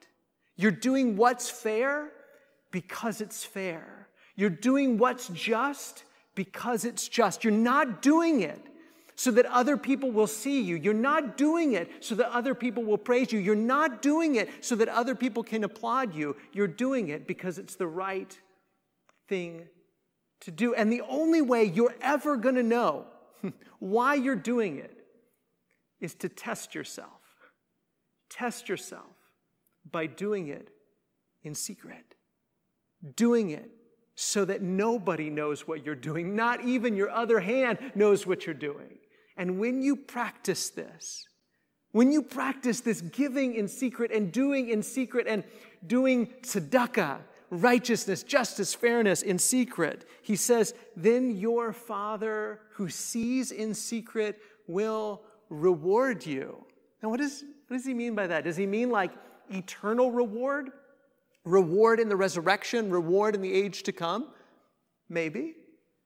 You're 0.55 0.71
doing 0.71 1.15
what's 1.15 1.49
fair 1.49 2.09
because 2.71 3.21
it's 3.21 3.45
fair. 3.45 4.06
You're 4.37 4.51
doing 4.51 4.97
what's 4.97 5.27
just 5.29 6.05
because 6.35 6.85
it's 6.85 7.09
just. 7.09 7.43
You're 7.43 7.51
not 7.51 8.01
doing 8.01 8.41
it 8.41 8.61
so 9.15 9.31
that 9.31 9.47
other 9.47 9.75
people 9.75 10.11
will 10.11 10.27
see 10.27 10.61
you. 10.61 10.75
You're 10.75 10.93
not 10.93 11.37
doing 11.37 11.73
it 11.73 11.89
so 12.05 12.13
that 12.15 12.29
other 12.31 12.53
people 12.53 12.83
will 12.83 12.99
praise 12.99 13.31
you. 13.33 13.39
You're 13.39 13.55
not 13.55 14.03
doing 14.03 14.35
it 14.35 14.63
so 14.63 14.75
that 14.75 14.87
other 14.89 15.15
people 15.15 15.43
can 15.43 15.63
applaud 15.63 16.13
you. 16.13 16.37
You're 16.53 16.67
doing 16.67 17.09
it 17.09 17.27
because 17.27 17.57
it's 17.57 17.75
the 17.75 17.87
right 17.87 18.39
thing 19.27 19.63
to 20.41 20.51
do. 20.51 20.75
And 20.75 20.93
the 20.93 21.01
only 21.01 21.41
way 21.41 21.63
you're 21.63 21.95
ever 21.99 22.37
going 22.37 22.55
to 22.55 22.63
know 22.63 23.07
why 23.79 24.13
you're 24.13 24.35
doing 24.35 24.77
it 24.77 24.95
is 25.99 26.13
to 26.13 26.29
test 26.29 26.75
yourself. 26.75 27.09
Test 28.29 28.69
yourself 28.69 29.15
by 29.91 30.05
doing 30.05 30.49
it 30.49 30.69
in 31.41 31.55
secret, 31.55 32.13
doing 33.15 33.49
it 33.49 33.71
so 34.19 34.43
that 34.43 34.63
nobody 34.63 35.29
knows 35.29 35.67
what 35.67 35.85
you're 35.85 35.93
doing, 35.93 36.35
not 36.35 36.63
even 36.63 36.95
your 36.95 37.11
other 37.11 37.39
hand 37.39 37.77
knows 37.93 38.25
what 38.25 38.47
you're 38.47 38.55
doing. 38.55 38.97
And 39.37 39.59
when 39.59 39.83
you 39.83 39.95
practice 39.95 40.71
this, 40.71 41.27
when 41.91 42.11
you 42.11 42.23
practice 42.23 42.81
this 42.81 43.01
giving 43.01 43.53
in 43.53 43.67
secret 43.67 44.11
and 44.11 44.31
doing 44.31 44.69
in 44.69 44.81
secret 44.81 45.27
and 45.27 45.43
doing 45.85 46.33
tzedakah, 46.41 47.19
righteousness, 47.51 48.23
justice, 48.23 48.73
fairness 48.73 49.21
in 49.21 49.37
secret, 49.37 50.09
he 50.23 50.35
says, 50.35 50.73
then 50.95 51.37
your 51.37 51.71
Father 51.71 52.61
who 52.71 52.89
sees 52.89 53.51
in 53.51 53.75
secret 53.75 54.41
will 54.65 55.21
reward 55.51 56.25
you. 56.25 56.65
Now, 57.03 57.09
what, 57.09 57.21
is, 57.21 57.43
what 57.67 57.77
does 57.77 57.85
he 57.85 57.93
mean 57.93 58.15
by 58.15 58.25
that? 58.25 58.45
Does 58.45 58.57
he 58.57 58.65
mean 58.65 58.89
like 58.89 59.11
eternal 59.51 60.11
reward? 60.11 60.71
Reward 61.47 62.01
in 62.01 62.09
the 62.09 62.15
resurrection, 62.17 62.89
reward 62.89 63.33
in 63.33 63.41
the 63.41 63.53
age 63.53 63.83
to 63.83 63.93
come? 63.93 64.27
Maybe. 65.07 65.55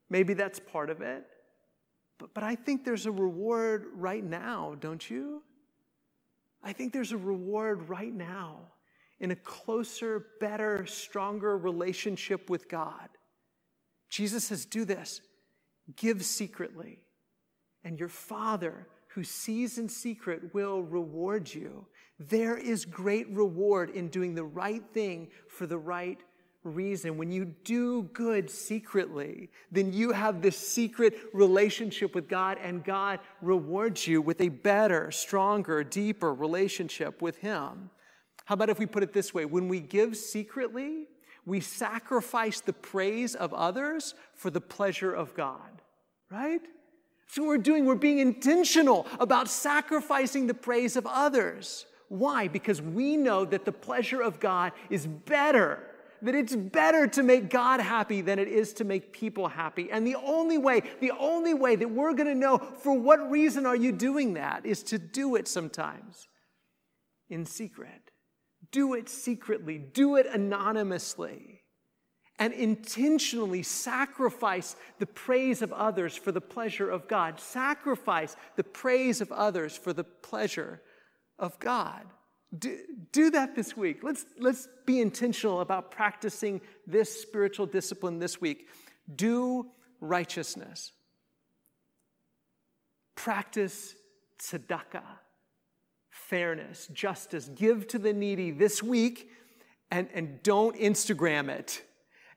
Maybe 0.07 0.35
that's 0.35 0.59
part 0.59 0.91
of 0.91 1.01
it. 1.01 1.25
But, 2.19 2.35
but 2.35 2.43
I 2.43 2.53
think 2.53 2.85
there's 2.85 3.07
a 3.07 3.11
reward 3.11 3.87
right 3.95 4.23
now, 4.23 4.75
don't 4.79 5.09
you? 5.09 5.41
I 6.63 6.73
think 6.73 6.93
there's 6.93 7.11
a 7.11 7.17
reward 7.17 7.89
right 7.89 8.13
now 8.13 8.59
in 9.19 9.31
a 9.31 9.35
closer, 9.35 10.27
better, 10.39 10.85
stronger 10.85 11.57
relationship 11.57 12.47
with 12.47 12.69
God. 12.69 13.09
Jesus 14.09 14.43
says, 14.43 14.65
Do 14.65 14.85
this, 14.85 15.21
give 15.95 16.23
secretly, 16.23 16.99
and 17.83 17.99
your 17.99 18.09
Father 18.09 18.85
who 19.13 19.23
sees 19.23 19.77
in 19.77 19.89
secret 19.89 20.53
will 20.53 20.81
reward 20.81 21.53
you. 21.53 21.85
There 22.19 22.57
is 22.57 22.85
great 22.85 23.27
reward 23.29 23.89
in 23.89 24.07
doing 24.07 24.35
the 24.35 24.43
right 24.43 24.83
thing 24.93 25.29
for 25.47 25.65
the 25.65 25.77
right 25.77 26.19
reason. 26.63 27.17
When 27.17 27.31
you 27.31 27.45
do 27.63 28.03
good 28.13 28.49
secretly, 28.49 29.49
then 29.71 29.91
you 29.91 30.11
have 30.11 30.41
this 30.41 30.55
secret 30.55 31.15
relationship 31.33 32.13
with 32.13 32.29
God, 32.29 32.57
and 32.61 32.83
God 32.83 33.19
rewards 33.41 34.07
you 34.07 34.21
with 34.21 34.39
a 34.39 34.49
better, 34.49 35.11
stronger, 35.11 35.83
deeper 35.83 36.33
relationship 36.33 37.21
with 37.21 37.37
Him. 37.37 37.89
How 38.45 38.53
about 38.53 38.69
if 38.69 38.79
we 38.79 38.85
put 38.85 39.03
it 39.03 39.13
this 39.13 39.33
way? 39.33 39.45
When 39.45 39.67
we 39.67 39.79
give 39.79 40.15
secretly, 40.15 41.07
we 41.45 41.59
sacrifice 41.59 42.61
the 42.61 42.73
praise 42.73 43.33
of 43.33 43.53
others 43.53 44.13
for 44.35 44.51
the 44.51 44.61
pleasure 44.61 45.13
of 45.13 45.33
God, 45.33 45.81
right? 46.29 46.61
So, 47.31 47.43
what 47.43 47.47
we're 47.47 47.57
doing, 47.59 47.85
we're 47.85 47.95
being 47.95 48.19
intentional 48.19 49.07
about 49.17 49.47
sacrificing 49.47 50.47
the 50.47 50.53
praise 50.53 50.97
of 50.97 51.07
others. 51.07 51.85
Why? 52.09 52.49
Because 52.49 52.81
we 52.81 53.15
know 53.15 53.45
that 53.45 53.63
the 53.63 53.71
pleasure 53.71 54.21
of 54.21 54.41
God 54.41 54.73
is 54.89 55.07
better, 55.07 55.81
that 56.23 56.35
it's 56.35 56.53
better 56.53 57.07
to 57.07 57.23
make 57.23 57.49
God 57.49 57.79
happy 57.79 58.19
than 58.19 58.37
it 58.37 58.49
is 58.49 58.73
to 58.73 58.83
make 58.83 59.13
people 59.13 59.47
happy. 59.47 59.89
And 59.89 60.05
the 60.05 60.15
only 60.15 60.57
way, 60.57 60.81
the 60.99 61.13
only 61.17 61.53
way 61.53 61.77
that 61.77 61.89
we're 61.89 62.13
going 62.15 62.27
to 62.27 62.35
know 62.35 62.57
for 62.57 62.99
what 62.99 63.31
reason 63.31 63.65
are 63.65 63.77
you 63.77 63.93
doing 63.93 64.33
that 64.33 64.65
is 64.65 64.83
to 64.83 64.99
do 64.99 65.37
it 65.37 65.47
sometimes 65.47 66.27
in 67.29 67.45
secret. 67.45 68.11
Do 68.73 68.93
it 68.93 69.07
secretly, 69.07 69.77
do 69.77 70.17
it 70.17 70.25
anonymously 70.25 71.60
and 72.41 72.53
intentionally 72.53 73.61
sacrifice 73.61 74.75
the 74.97 75.05
praise 75.05 75.61
of 75.61 75.71
others 75.71 76.15
for 76.17 76.31
the 76.31 76.41
pleasure 76.41 76.89
of 76.89 77.07
God. 77.07 77.39
Sacrifice 77.39 78.35
the 78.55 78.63
praise 78.63 79.21
of 79.21 79.31
others 79.31 79.77
for 79.77 79.93
the 79.93 80.03
pleasure 80.03 80.81
of 81.37 81.59
God. 81.59 82.01
Do, 82.57 82.79
do 83.11 83.29
that 83.29 83.55
this 83.55 83.77
week. 83.77 83.99
Let's, 84.01 84.25
let's 84.39 84.67
be 84.87 84.99
intentional 85.01 85.61
about 85.61 85.91
practicing 85.91 86.61
this 86.87 87.21
spiritual 87.21 87.67
discipline 87.67 88.17
this 88.17 88.41
week. 88.41 88.69
Do 89.15 89.67
righteousness. 89.99 90.93
Practice 93.13 93.93
tzedakah, 94.39 95.03
fairness, 96.09 96.87
justice. 96.91 97.51
Give 97.53 97.87
to 97.89 97.99
the 97.99 98.13
needy 98.13 98.49
this 98.49 98.81
week 98.81 99.29
and, 99.91 100.09
and 100.11 100.41
don't 100.41 100.75
Instagram 100.75 101.47
it 101.47 101.83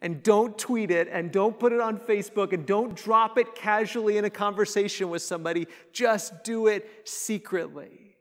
and 0.05 0.23
don't 0.23 0.59
tweet 0.59 0.90
it 0.90 1.09
and 1.11 1.33
don't 1.33 1.59
put 1.59 1.73
it 1.73 1.81
on 1.81 1.99
Facebook 1.99 2.53
and 2.53 2.67
don't 2.67 2.95
drop 2.95 3.38
it 3.38 3.55
casually 3.55 4.19
in 4.19 4.27
a 4.27 4.31
conversation 4.31 5.09
with 5.09 5.23
somebody. 5.23 5.67
Just 5.95 6.45
do 6.45 6.67
it 6.67 7.09
secretly. 7.09 8.14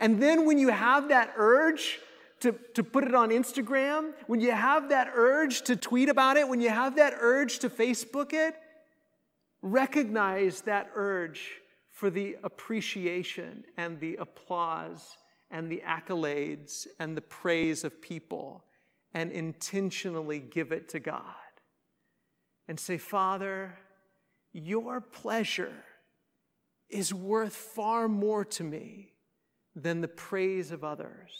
And 0.00 0.20
then 0.20 0.44
when 0.44 0.58
you 0.58 0.70
have 0.70 1.10
that 1.10 1.32
urge 1.36 2.00
to, 2.40 2.50
to 2.74 2.82
put 2.82 3.04
it 3.04 3.14
on 3.14 3.30
Instagram, 3.30 4.12
when 4.26 4.40
you 4.40 4.50
have 4.50 4.88
that 4.88 5.12
urge 5.14 5.62
to 5.62 5.76
tweet 5.76 6.08
about 6.08 6.36
it, 6.36 6.48
when 6.48 6.60
you 6.60 6.70
have 6.70 6.96
that 6.96 7.14
urge 7.20 7.60
to 7.60 7.70
Facebook 7.70 8.32
it, 8.32 8.56
recognize 9.62 10.62
that 10.62 10.90
urge 10.96 11.60
for 11.92 12.10
the 12.10 12.36
appreciation 12.42 13.62
and 13.76 14.00
the 14.00 14.16
applause 14.16 15.16
and 15.52 15.70
the 15.70 15.80
accolades 15.86 16.88
and 16.98 17.16
the 17.16 17.22
praise 17.22 17.84
of 17.84 18.02
people 18.02 18.64
and 19.14 19.30
intentionally 19.30 20.40
give 20.40 20.72
it 20.72 20.88
to 20.90 21.00
God 21.00 21.22
and 22.68 22.78
say, 22.78 22.98
Father, 22.98 23.78
your 24.52 25.00
pleasure 25.00 25.84
is 26.88 27.14
worth 27.14 27.54
far 27.54 28.08
more 28.08 28.44
to 28.44 28.64
me 28.64 29.12
than 29.74 30.00
the 30.00 30.08
praise 30.08 30.70
of 30.70 30.84
others. 30.84 31.30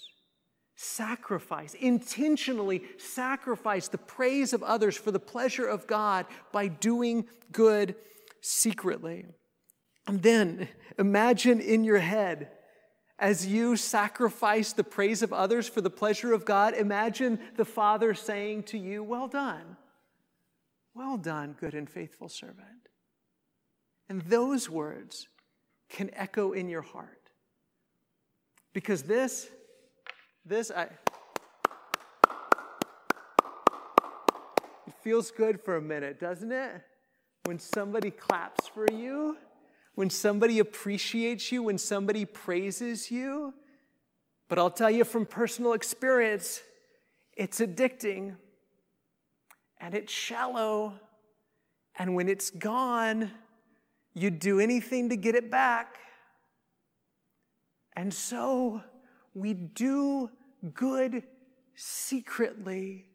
Sacrifice, 0.76 1.74
intentionally 1.74 2.82
sacrifice 2.98 3.88
the 3.88 3.98
praise 3.98 4.52
of 4.52 4.62
others 4.62 4.96
for 4.96 5.12
the 5.12 5.20
pleasure 5.20 5.66
of 5.66 5.87
God 5.87 6.26
by 6.52 6.66
doing 6.66 7.26
good 7.52 7.94
secretly. 8.40 9.24
And 10.06 10.22
then 10.22 10.68
imagine 10.98 11.60
in 11.60 11.84
your 11.84 11.98
head 11.98 12.50
as 13.18 13.46
you 13.46 13.77
sacrifice 13.77 14.72
the 14.72 14.85
praise 14.85 15.22
of 15.22 15.33
others 15.33 15.68
for 15.68 15.81
the 15.81 15.90
pleasure 15.90 16.33
of 16.33 16.44
God, 16.44 16.74
imagine 16.74 17.38
the 17.57 17.64
Father 17.64 18.14
saying 18.14 18.64
to 18.64 18.79
you, 18.79 19.03
Well 19.03 19.29
done. 19.29 19.77
Well 20.94 21.16
done, 21.16 21.57
good 21.59 21.74
and 21.74 21.88
faithful 21.88 22.29
servant. 22.29 22.88
And 24.09 24.22
those 24.22 24.68
words 24.68 25.29
can 25.88 26.11
echo 26.14 26.53
in 26.53 26.68
your 26.68 26.83
heart. 26.83 27.31
Because 28.72 29.03
this, 29.05 29.48
this, 30.44 30.70
I, 30.70 30.88
it 34.87 34.94
feels 35.03 35.31
good 35.31 35.61
for 35.61 35.77
a 35.77 35.83
minute, 35.83 36.20
doesn't 36.20 36.53
it? 36.53 36.83
When 37.44 37.59
somebody 37.59 38.11
claps 38.11 38.68
for 38.68 38.87
you 38.92 39.37
when 39.94 40.11
somebody 40.11 40.59
appreciates 40.59 41.52
you, 41.52 41.62
when 41.62 41.78
somebody 41.78 42.24
praises 42.24 43.11
you. 43.11 43.54
But 44.48 44.59
I'll 44.59 44.70
tell 44.70 44.90
you 44.90 45.04
from 45.04 45.26
personal 45.26 45.72
experience, 45.72 46.62
it's 47.37 47.61
addicting 47.61 48.37
and 49.80 49.94
it's 49.94 50.12
shallow. 50.12 50.94
And 51.96 52.14
when 52.14 52.28
it's 52.28 52.50
gone, 52.50 53.30
you'd 54.14 54.38
do 54.38 54.61
anything 54.61 55.09
to 55.11 55.16
get 55.16 55.35
it 55.35 55.50
back. 55.50 55.98
And 57.96 58.12
so 58.12 58.83
we 59.35 59.54
do 59.54 60.30
good 60.74 61.22
secretly 61.76 63.07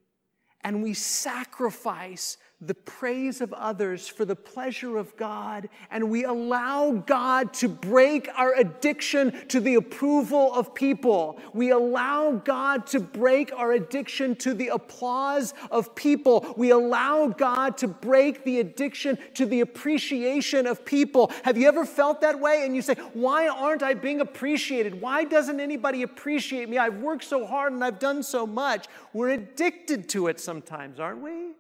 and 0.62 0.84
we 0.84 0.94
sacrifice 0.94 2.38
the 2.62 2.74
praise 2.74 3.40
of 3.40 3.54
others 3.54 4.10
for 4.10 4.26
the 4.26 4.36
pleasure 4.36 4.98
of 4.98 5.16
God, 5.16 5.70
and 5.90 6.10
we 6.10 6.26
allow 6.26 6.92
God 6.92 7.54
to 7.54 7.70
break 7.70 8.28
our 8.36 8.54
addiction 8.54 9.48
to 9.48 9.62
the 9.62 9.76
approval 9.76 10.54
of 10.54 10.76
people. 10.76 11.40
We 11.54 11.72
allow 11.72 12.34
God 12.34 12.86
to 12.88 13.00
break 13.00 13.54
our 13.54 13.72
addiction 13.72 14.36
to 14.38 14.54
the 14.54 14.68
applause 14.70 15.54
of 15.72 15.96
people. 15.96 16.54
We 16.58 16.72
allow 16.72 17.28
God 17.28 17.78
to 17.78 17.88
break 17.88 18.44
the 18.44 18.60
addiction 18.60 19.18
to 19.36 19.46
the 19.46 19.62
appreciation 19.62 20.68
of 20.68 20.84
people. 20.84 21.32
Have 21.44 21.58
you 21.58 21.66
ever 21.66 21.86
felt 21.86 22.20
that 22.22 22.42
way? 22.42 22.66
And 22.66 22.76
you 22.76 22.82
say, 22.82 22.96
Why 23.14 23.48
aren't 23.48 23.84
I 23.84 23.94
being 23.94 24.20
appreciated? 24.20 25.00
Why 25.00 25.24
doesn't 25.24 25.62
anybody 25.62 26.04
appreciate 26.04 26.68
me? 26.68 26.78
I've 26.78 26.98
worked 26.98 27.24
so 27.24 27.46
hard 27.46 27.72
and 27.72 27.82
I've 27.82 28.00
done 28.00 28.22
so 28.22 28.46
much. 28.46 28.88
We're 29.14 29.30
addicted 29.30 30.10
to 30.10 30.28
it 30.28 30.42
sometimes, 30.42 31.00
aren't 31.00 31.22
we? 31.22 31.54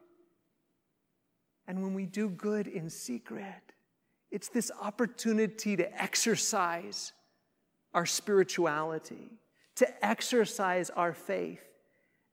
And 1.70 1.84
when 1.84 1.94
we 1.94 2.08
do 2.08 2.30
good 2.30 2.66
in 2.66 2.90
secret, 2.90 3.74
it's 4.32 4.50
this 4.50 4.72
opportunity 4.82 5.78
to 5.78 6.02
exercise 6.02 7.14
our 7.94 8.08
spirituality, 8.08 9.30
to 9.76 10.06
exercise 10.06 10.90
our 10.90 11.14
faith, 11.14 11.64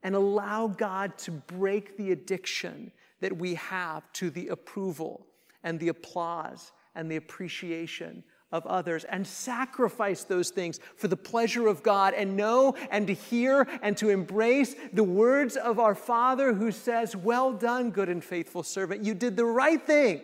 and 0.01 0.15
allow 0.15 0.65
God 0.65 1.19
to 1.19 1.31
break 1.31 1.97
the 1.97 2.11
addiction 2.13 2.91
that 3.19 3.37
we 3.37 3.53
have 3.53 4.11
to 4.13 4.31
the 4.31 4.47
approval 4.47 5.27
and 5.63 5.79
the 5.79 5.89
applause 5.89 6.71
and 6.95 7.09
the 7.11 7.17
appreciation 7.17 8.23
of 8.51 8.65
others 8.65 9.03
and 9.03 9.27
sacrifice 9.27 10.23
those 10.23 10.49
things 10.49 10.79
for 10.95 11.07
the 11.07 11.17
pleasure 11.17 11.67
of 11.67 11.83
God 11.83 12.13
and 12.13 12.37
know 12.37 12.75
and 12.89 13.07
to 13.07 13.13
hear 13.13 13.67
and 13.81 13.97
to 13.97 14.09
embrace 14.09 14.75
the 14.93 15.03
words 15.03 15.57
of 15.57 15.79
our 15.79 15.95
Father 15.95 16.53
who 16.53 16.71
says, 16.71 17.15
Well 17.15 17.53
done, 17.53 17.91
good 17.91 18.09
and 18.09 18.23
faithful 18.23 18.63
servant. 18.63 19.03
You 19.03 19.13
did 19.13 19.35
the 19.35 19.45
right 19.45 19.85
thing 19.85 20.21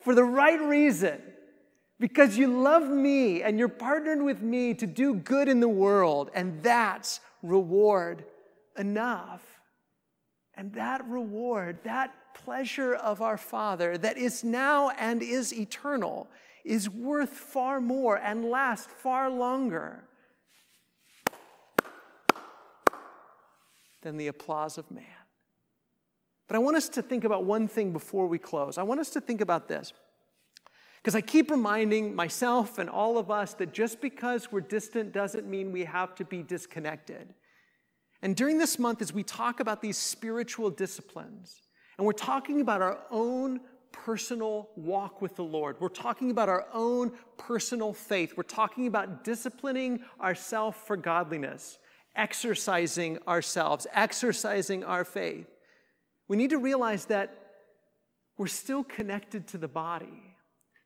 for 0.00 0.14
the 0.14 0.24
right 0.24 0.60
reason 0.60 1.20
because 2.00 2.36
you 2.36 2.46
love 2.46 2.88
me 2.88 3.42
and 3.42 3.58
you're 3.58 3.68
partnered 3.68 4.22
with 4.22 4.40
me 4.40 4.74
to 4.74 4.86
do 4.86 5.14
good 5.14 5.48
in 5.48 5.60
the 5.60 5.68
world, 5.68 6.30
and 6.34 6.62
that's 6.62 7.20
reward 7.42 8.24
enough. 8.76 9.42
And 10.54 10.72
that 10.74 11.06
reward, 11.06 11.78
that 11.84 12.14
pleasure 12.34 12.94
of 12.94 13.22
our 13.22 13.36
Father 13.36 13.96
that 13.98 14.16
is 14.16 14.42
now 14.42 14.90
and 14.90 15.22
is 15.22 15.52
eternal 15.52 16.28
is 16.64 16.88
worth 16.88 17.30
far 17.30 17.80
more 17.80 18.16
and 18.16 18.44
last 18.44 18.88
far 18.90 19.30
longer 19.30 20.04
than 24.02 24.16
the 24.16 24.28
applause 24.28 24.78
of 24.78 24.90
man. 24.90 25.04
But 26.48 26.56
I 26.56 26.58
want 26.58 26.76
us 26.76 26.88
to 26.90 27.02
think 27.02 27.24
about 27.24 27.44
one 27.44 27.68
thing 27.68 27.92
before 27.92 28.26
we 28.26 28.38
close. 28.38 28.76
I 28.76 28.82
want 28.82 29.00
us 29.00 29.10
to 29.10 29.20
think 29.20 29.40
about 29.40 29.68
this. 29.68 29.92
Because 31.02 31.16
I 31.16 31.20
keep 31.20 31.50
reminding 31.50 32.14
myself 32.14 32.78
and 32.78 32.88
all 32.88 33.18
of 33.18 33.30
us 33.30 33.54
that 33.54 33.72
just 33.72 34.00
because 34.00 34.52
we're 34.52 34.60
distant 34.60 35.12
doesn't 35.12 35.48
mean 35.48 35.72
we 35.72 35.84
have 35.84 36.14
to 36.16 36.24
be 36.24 36.42
disconnected. 36.42 37.34
And 38.22 38.36
during 38.36 38.58
this 38.58 38.78
month, 38.78 39.02
as 39.02 39.12
we 39.12 39.24
talk 39.24 39.58
about 39.58 39.82
these 39.82 39.98
spiritual 39.98 40.70
disciplines, 40.70 41.62
and 41.98 42.06
we're 42.06 42.12
talking 42.12 42.60
about 42.60 42.82
our 42.82 42.98
own 43.10 43.60
personal 43.92 44.70
walk 44.76 45.22
with 45.22 45.36
the 45.36 45.44
Lord. 45.44 45.76
We're 45.80 45.88
talking 45.88 46.30
about 46.30 46.48
our 46.48 46.66
own 46.72 47.12
personal 47.38 47.92
faith. 47.92 48.34
We're 48.36 48.42
talking 48.42 48.86
about 48.86 49.24
disciplining 49.24 50.00
ourselves 50.20 50.76
for 50.84 50.96
godliness, 50.96 51.78
exercising 52.16 53.18
ourselves, 53.28 53.86
exercising 53.92 54.84
our 54.84 55.04
faith. 55.04 55.46
We 56.28 56.36
need 56.36 56.50
to 56.50 56.58
realize 56.58 57.06
that 57.06 57.36
we're 58.38 58.46
still 58.46 58.82
connected 58.82 59.46
to 59.48 59.58
the 59.58 59.68
body, 59.68 60.36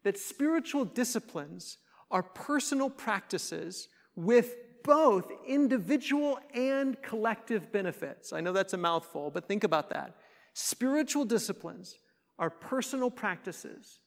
that 0.05 0.19
spiritual 0.19 0.85
disciplines 0.85 1.79
are 2.11 2.23
personal 2.23 2.90
practices 2.90 3.88
with 4.14 4.55
both 4.85 5.31
individual 5.47 6.38
and 6.55 7.01
collective 7.03 7.73
benefits. 7.73 8.33
I 8.33 8.40
know 8.40 8.53
that's 8.53 8.73
a 8.73 8.79
mouthful, 8.79 9.31
but 9.31 9.49
think 9.49 9.64
about 9.64 9.90
that. 9.90 10.16
Spiritual 10.55 11.25
disciplines 11.25 11.97
are 12.38 12.51
personal 12.51 13.11
practices 13.11 14.01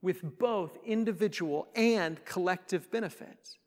with 0.00 0.38
both 0.38 0.76
individual 0.84 1.68
and 1.74 2.24
collective 2.24 2.90
benefits. 2.90 3.58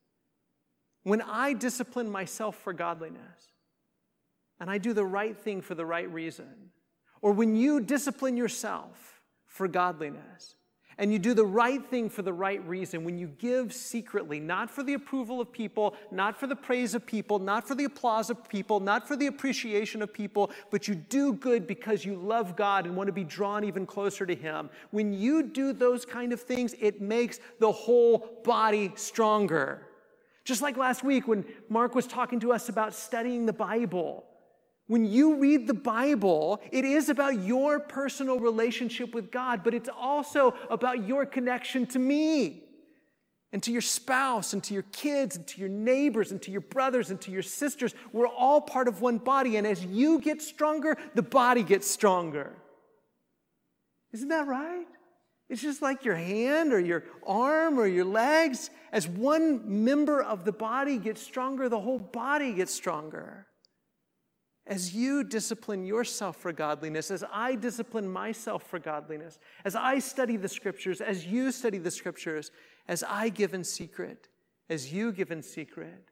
When 1.03 1.21
I 1.21 1.53
discipline 1.53 2.09
myself 2.09 2.55
for 2.57 2.73
godliness 2.73 3.53
and 4.59 4.69
I 4.69 4.77
do 4.77 4.93
the 4.93 5.05
right 5.05 5.37
thing 5.37 5.61
for 5.61 5.75
the 5.75 5.85
right 5.85 6.11
reason, 6.11 6.71
or 7.21 7.31
when 7.31 7.55
you 7.55 7.79
discipline 7.79 8.37
yourself 8.37 9.21
for 9.45 9.67
godliness 9.67 10.55
and 10.97 11.11
you 11.11 11.19
do 11.19 11.33
the 11.33 11.45
right 11.45 11.85
thing 11.85 12.09
for 12.09 12.21
the 12.21 12.31
right 12.31 12.65
reason, 12.67 13.03
when 13.03 13.17
you 13.17 13.27
give 13.27 13.73
secretly, 13.73 14.39
not 14.39 14.71
for 14.71 14.81
the 14.81 14.93
approval 14.93 15.41
of 15.41 15.51
people, 15.51 15.95
not 16.11 16.37
for 16.39 16.47
the 16.47 16.55
praise 16.55 16.95
of 16.95 17.05
people, 17.05 17.37
not 17.37 17.67
for 17.67 17.75
the 17.75 17.83
applause 17.83 18.29
of 18.29 18.47
people, 18.47 18.79
not 18.79 19.07
for 19.07 19.15
the 19.15 19.27
appreciation 19.27 20.01
of 20.01 20.13
people, 20.13 20.51
but 20.71 20.87
you 20.87 20.95
do 20.95 21.33
good 21.33 21.67
because 21.67 22.05
you 22.05 22.15
love 22.15 22.55
God 22.55 22.85
and 22.85 22.95
want 22.95 23.07
to 23.07 23.13
be 23.13 23.25
drawn 23.25 23.65
even 23.65 23.85
closer 23.85 24.25
to 24.25 24.35
Him, 24.35 24.69
when 24.91 25.11
you 25.11 25.43
do 25.43 25.73
those 25.73 26.05
kind 26.05 26.31
of 26.31 26.41
things, 26.41 26.73
it 26.79 27.01
makes 27.01 27.39
the 27.59 27.71
whole 27.71 28.41
body 28.45 28.93
stronger. 28.95 29.81
Just 30.45 30.61
like 30.61 30.77
last 30.77 31.03
week 31.03 31.27
when 31.27 31.43
Mark 31.69 31.95
was 31.95 32.07
talking 32.07 32.39
to 32.41 32.53
us 32.53 32.69
about 32.69 32.93
studying 32.93 33.45
the 33.45 33.53
Bible. 33.53 34.25
When 34.87 35.05
you 35.05 35.37
read 35.37 35.65
the 35.65 35.73
Bible, 35.73 36.61
it 36.71 36.85
is 36.85 37.09
about 37.09 37.41
your 37.41 37.79
personal 37.79 38.39
relationship 38.39 39.15
with 39.15 39.31
God, 39.31 39.63
but 39.63 39.73
it's 39.73 39.89
also 39.89 40.53
about 40.69 41.07
your 41.07 41.25
connection 41.25 41.87
to 41.87 41.99
me 41.99 42.63
and 43.51 43.63
to 43.63 43.71
your 43.71 43.81
spouse 43.81 44.53
and 44.53 44.63
to 44.65 44.73
your 44.73 44.83
kids 44.91 45.37
and 45.37 45.47
to 45.47 45.59
your 45.59 45.69
neighbors 45.69 46.31
and 46.31 46.41
to 46.43 46.51
your 46.51 46.61
brothers 46.61 47.09
and 47.09 47.19
to 47.21 47.31
your 47.31 47.41
sisters. 47.41 47.95
We're 48.13 48.27
all 48.27 48.61
part 48.61 48.87
of 48.87 49.01
one 49.01 49.17
body, 49.17 49.57
and 49.57 49.65
as 49.65 49.83
you 49.83 50.19
get 50.19 50.41
stronger, 50.41 50.97
the 51.15 51.23
body 51.23 51.63
gets 51.63 51.89
stronger. 51.89 52.53
Isn't 54.13 54.29
that 54.29 54.45
right? 54.45 54.85
It's 55.49 55.61
just 55.61 55.81
like 55.81 56.05
your 56.05 56.15
hand 56.15 56.73
or 56.73 56.79
your 56.79 57.05
arm 57.25 57.79
or 57.79 57.87
your 57.87 58.05
legs. 58.05 58.69
As 58.91 59.07
one 59.07 59.83
member 59.83 60.21
of 60.21 60.45
the 60.45 60.51
body 60.51 60.97
gets 60.97 61.21
stronger, 61.21 61.69
the 61.69 61.79
whole 61.79 61.99
body 61.99 62.53
gets 62.53 62.73
stronger. 62.73 63.47
As 64.67 64.95
you 64.95 65.23
discipline 65.23 65.85
yourself 65.85 66.37
for 66.37 66.51
godliness, 66.51 67.11
as 67.11 67.23
I 67.31 67.55
discipline 67.55 68.11
myself 68.11 68.63
for 68.63 68.79
godliness, 68.79 69.37
as 69.63 69.75
I 69.75 69.99
study 69.99 70.37
the 70.37 70.49
scriptures, 70.49 71.01
as 71.01 71.25
you 71.25 71.51
study 71.51 71.77
the 71.77 71.91
scriptures, 71.91 72.49
as 72.87 73.03
I 73.03 73.29
give 73.29 73.53
in 73.53 73.63
secret, 73.63 74.27
as 74.69 74.91
you 74.91 75.11
give 75.11 75.31
in 75.31 75.43
secret, 75.43 76.09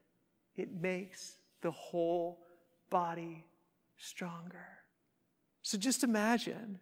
it 0.56 0.82
makes 0.82 1.38
the 1.62 1.72
whole 1.72 2.42
body 2.92 3.46
stronger. 3.98 4.68
So 5.64 5.78
just 5.78 6.04
imagine, 6.04 6.80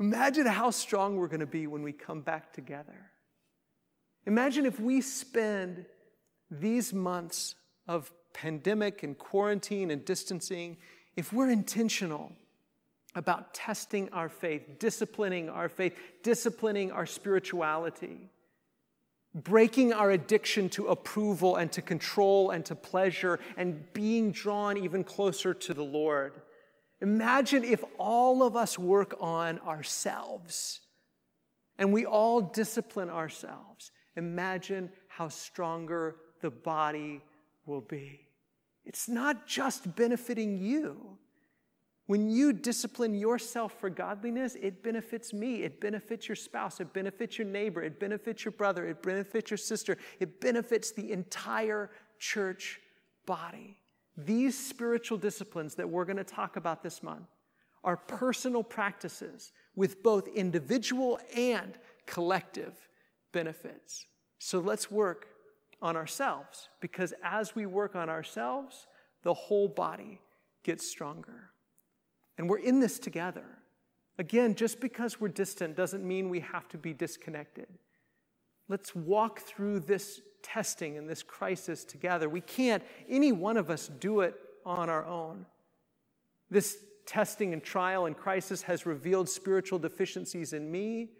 imagine 0.00 0.46
how 0.46 0.70
strong 0.70 1.16
we're 1.16 1.28
going 1.28 1.40
to 1.40 1.46
be 1.46 1.66
when 1.66 1.82
we 1.82 1.92
come 1.92 2.22
back 2.22 2.54
together. 2.54 3.10
Imagine 4.26 4.64
if 4.64 4.80
we 4.80 5.02
spend 5.02 5.84
these 6.50 6.94
months 6.94 7.54
of 7.86 8.12
pandemic 8.32 9.02
and 9.02 9.18
quarantine 9.18 9.90
and 9.90 10.04
distancing 10.04 10.78
if 11.16 11.32
we're 11.32 11.50
intentional 11.50 12.32
about 13.14 13.52
testing 13.52 14.08
our 14.10 14.28
faith, 14.28 14.78
disciplining 14.78 15.48
our 15.48 15.68
faith, 15.68 15.94
disciplining 16.22 16.90
our 16.90 17.06
spirituality, 17.06 18.30
breaking 19.34 19.92
our 19.92 20.10
addiction 20.10 20.68
to 20.70 20.88
approval 20.88 21.56
and 21.56 21.70
to 21.72 21.82
control 21.82 22.50
and 22.50 22.64
to 22.64 22.74
pleasure, 22.74 23.38
and 23.56 23.92
being 23.92 24.32
drawn 24.32 24.76
even 24.76 25.04
closer 25.04 25.52
to 25.52 25.74
the 25.74 25.84
Lord. 25.84 26.32
Imagine 27.00 27.64
if 27.64 27.82
all 27.98 28.42
of 28.42 28.56
us 28.56 28.78
work 28.78 29.14
on 29.20 29.58
ourselves 29.60 30.80
and 31.78 31.92
we 31.92 32.06
all 32.06 32.40
discipline 32.40 33.10
ourselves. 33.10 33.90
Imagine 34.16 34.90
how 35.08 35.28
stronger 35.28 36.16
the 36.40 36.50
body 36.50 37.20
will 37.66 37.80
be. 37.80 38.20
It's 38.84 39.08
not 39.08 39.46
just 39.46 39.94
benefiting 39.94 40.58
you. 40.58 41.18
When 42.06 42.28
you 42.28 42.52
discipline 42.52 43.14
yourself 43.14 43.78
for 43.78 43.88
godliness, 43.88 44.56
it 44.56 44.82
benefits 44.82 45.32
me. 45.32 45.62
It 45.62 45.80
benefits 45.80 46.28
your 46.28 46.36
spouse. 46.36 46.80
It 46.80 46.92
benefits 46.92 47.38
your 47.38 47.46
neighbor. 47.46 47.82
It 47.82 48.00
benefits 48.00 48.44
your 48.44 48.52
brother. 48.52 48.86
It 48.86 49.02
benefits 49.02 49.50
your 49.50 49.58
sister. 49.58 49.96
It 50.18 50.40
benefits 50.40 50.90
the 50.90 51.12
entire 51.12 51.90
church 52.18 52.80
body. 53.24 53.78
These 54.16 54.58
spiritual 54.58 55.16
disciplines 55.16 55.74
that 55.76 55.88
we're 55.88 56.04
going 56.04 56.16
to 56.16 56.24
talk 56.24 56.56
about 56.56 56.82
this 56.82 57.02
month 57.02 57.28
are 57.84 57.96
personal 57.96 58.62
practices 58.62 59.52
with 59.74 60.02
both 60.02 60.28
individual 60.28 61.18
and 61.36 61.78
collective 62.06 62.88
benefits. 63.32 64.06
So 64.38 64.58
let's 64.58 64.90
work 64.90 65.28
on 65.82 65.96
ourselves 65.96 66.68
because 66.80 67.12
as 67.22 67.54
we 67.54 67.66
work 67.66 67.94
on 67.96 68.08
ourselves, 68.08 68.86
the 69.22 69.34
whole 69.34 69.68
body 69.68 70.20
gets 70.62 70.88
stronger. 70.88 71.50
And 72.38 72.48
we're 72.48 72.58
in 72.58 72.80
this 72.80 72.98
together. 72.98 73.44
Again, 74.18 74.54
just 74.54 74.80
because 74.80 75.20
we're 75.20 75.28
distant 75.28 75.76
doesn't 75.76 76.06
mean 76.06 76.30
we 76.30 76.40
have 76.40 76.68
to 76.68 76.78
be 76.78 76.92
disconnected. 76.92 77.66
Let's 78.68 78.94
walk 78.94 79.40
through 79.40 79.80
this 79.80 80.20
testing 80.42 80.96
and 80.96 81.08
this 81.08 81.22
crisis 81.22 81.84
together. 81.84 82.28
We 82.28 82.40
can't, 82.40 82.82
any 83.08 83.32
one 83.32 83.56
of 83.56 83.70
us, 83.70 83.88
do 83.88 84.20
it 84.20 84.34
on 84.64 84.88
our 84.88 85.04
own. 85.04 85.46
This 86.50 86.78
testing 87.06 87.52
and 87.52 87.62
trial 87.62 88.06
and 88.06 88.16
crisis 88.16 88.62
has 88.62 88.86
revealed 88.86 89.28
spiritual 89.28 89.78
deficiencies 89.78 90.52
in 90.52 90.70
me, 90.70 91.10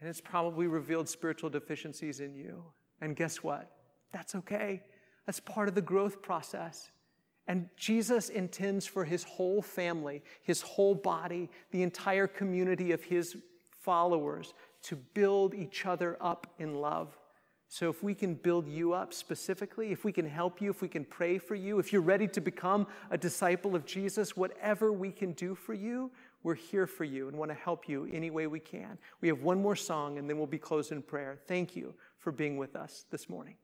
and 0.00 0.08
it's 0.08 0.20
probably 0.20 0.66
revealed 0.66 1.08
spiritual 1.08 1.50
deficiencies 1.50 2.20
in 2.20 2.34
you. 2.34 2.62
And 3.04 3.14
guess 3.14 3.42
what? 3.42 3.70
That's 4.12 4.34
okay. 4.34 4.82
That's 5.26 5.38
part 5.38 5.68
of 5.68 5.74
the 5.74 5.82
growth 5.82 6.22
process. 6.22 6.90
And 7.46 7.68
Jesus 7.76 8.30
intends 8.30 8.86
for 8.86 9.04
his 9.04 9.24
whole 9.24 9.60
family, 9.60 10.22
his 10.42 10.62
whole 10.62 10.94
body, 10.94 11.50
the 11.70 11.82
entire 11.82 12.26
community 12.26 12.92
of 12.92 13.04
his 13.04 13.36
followers 13.82 14.54
to 14.84 14.96
build 14.96 15.54
each 15.54 15.84
other 15.84 16.16
up 16.18 16.46
in 16.58 16.76
love. 16.80 17.18
So, 17.68 17.90
if 17.90 18.02
we 18.02 18.14
can 18.14 18.34
build 18.34 18.68
you 18.68 18.94
up 18.94 19.12
specifically, 19.12 19.90
if 19.90 20.04
we 20.04 20.12
can 20.12 20.26
help 20.26 20.62
you, 20.62 20.70
if 20.70 20.80
we 20.80 20.88
can 20.88 21.04
pray 21.04 21.38
for 21.38 21.54
you, 21.54 21.78
if 21.78 21.92
you're 21.92 22.02
ready 22.02 22.28
to 22.28 22.40
become 22.40 22.86
a 23.10 23.18
disciple 23.18 23.74
of 23.74 23.84
Jesus, 23.84 24.36
whatever 24.36 24.92
we 24.92 25.10
can 25.10 25.32
do 25.32 25.54
for 25.54 25.74
you, 25.74 26.10
we're 26.44 26.54
here 26.54 26.86
for 26.86 27.04
you 27.04 27.28
and 27.28 27.36
want 27.36 27.50
to 27.50 27.56
help 27.56 27.88
you 27.88 28.08
any 28.12 28.30
way 28.30 28.46
we 28.46 28.60
can. 28.60 28.96
We 29.20 29.28
have 29.28 29.42
one 29.42 29.60
more 29.60 29.76
song 29.76 30.18
and 30.18 30.30
then 30.30 30.38
we'll 30.38 30.46
be 30.46 30.58
closed 30.58 30.92
in 30.92 31.02
prayer. 31.02 31.38
Thank 31.48 31.74
you 31.74 31.94
for 32.24 32.32
being 32.32 32.56
with 32.56 32.74
us 32.74 33.04
this 33.10 33.28
morning. 33.28 33.56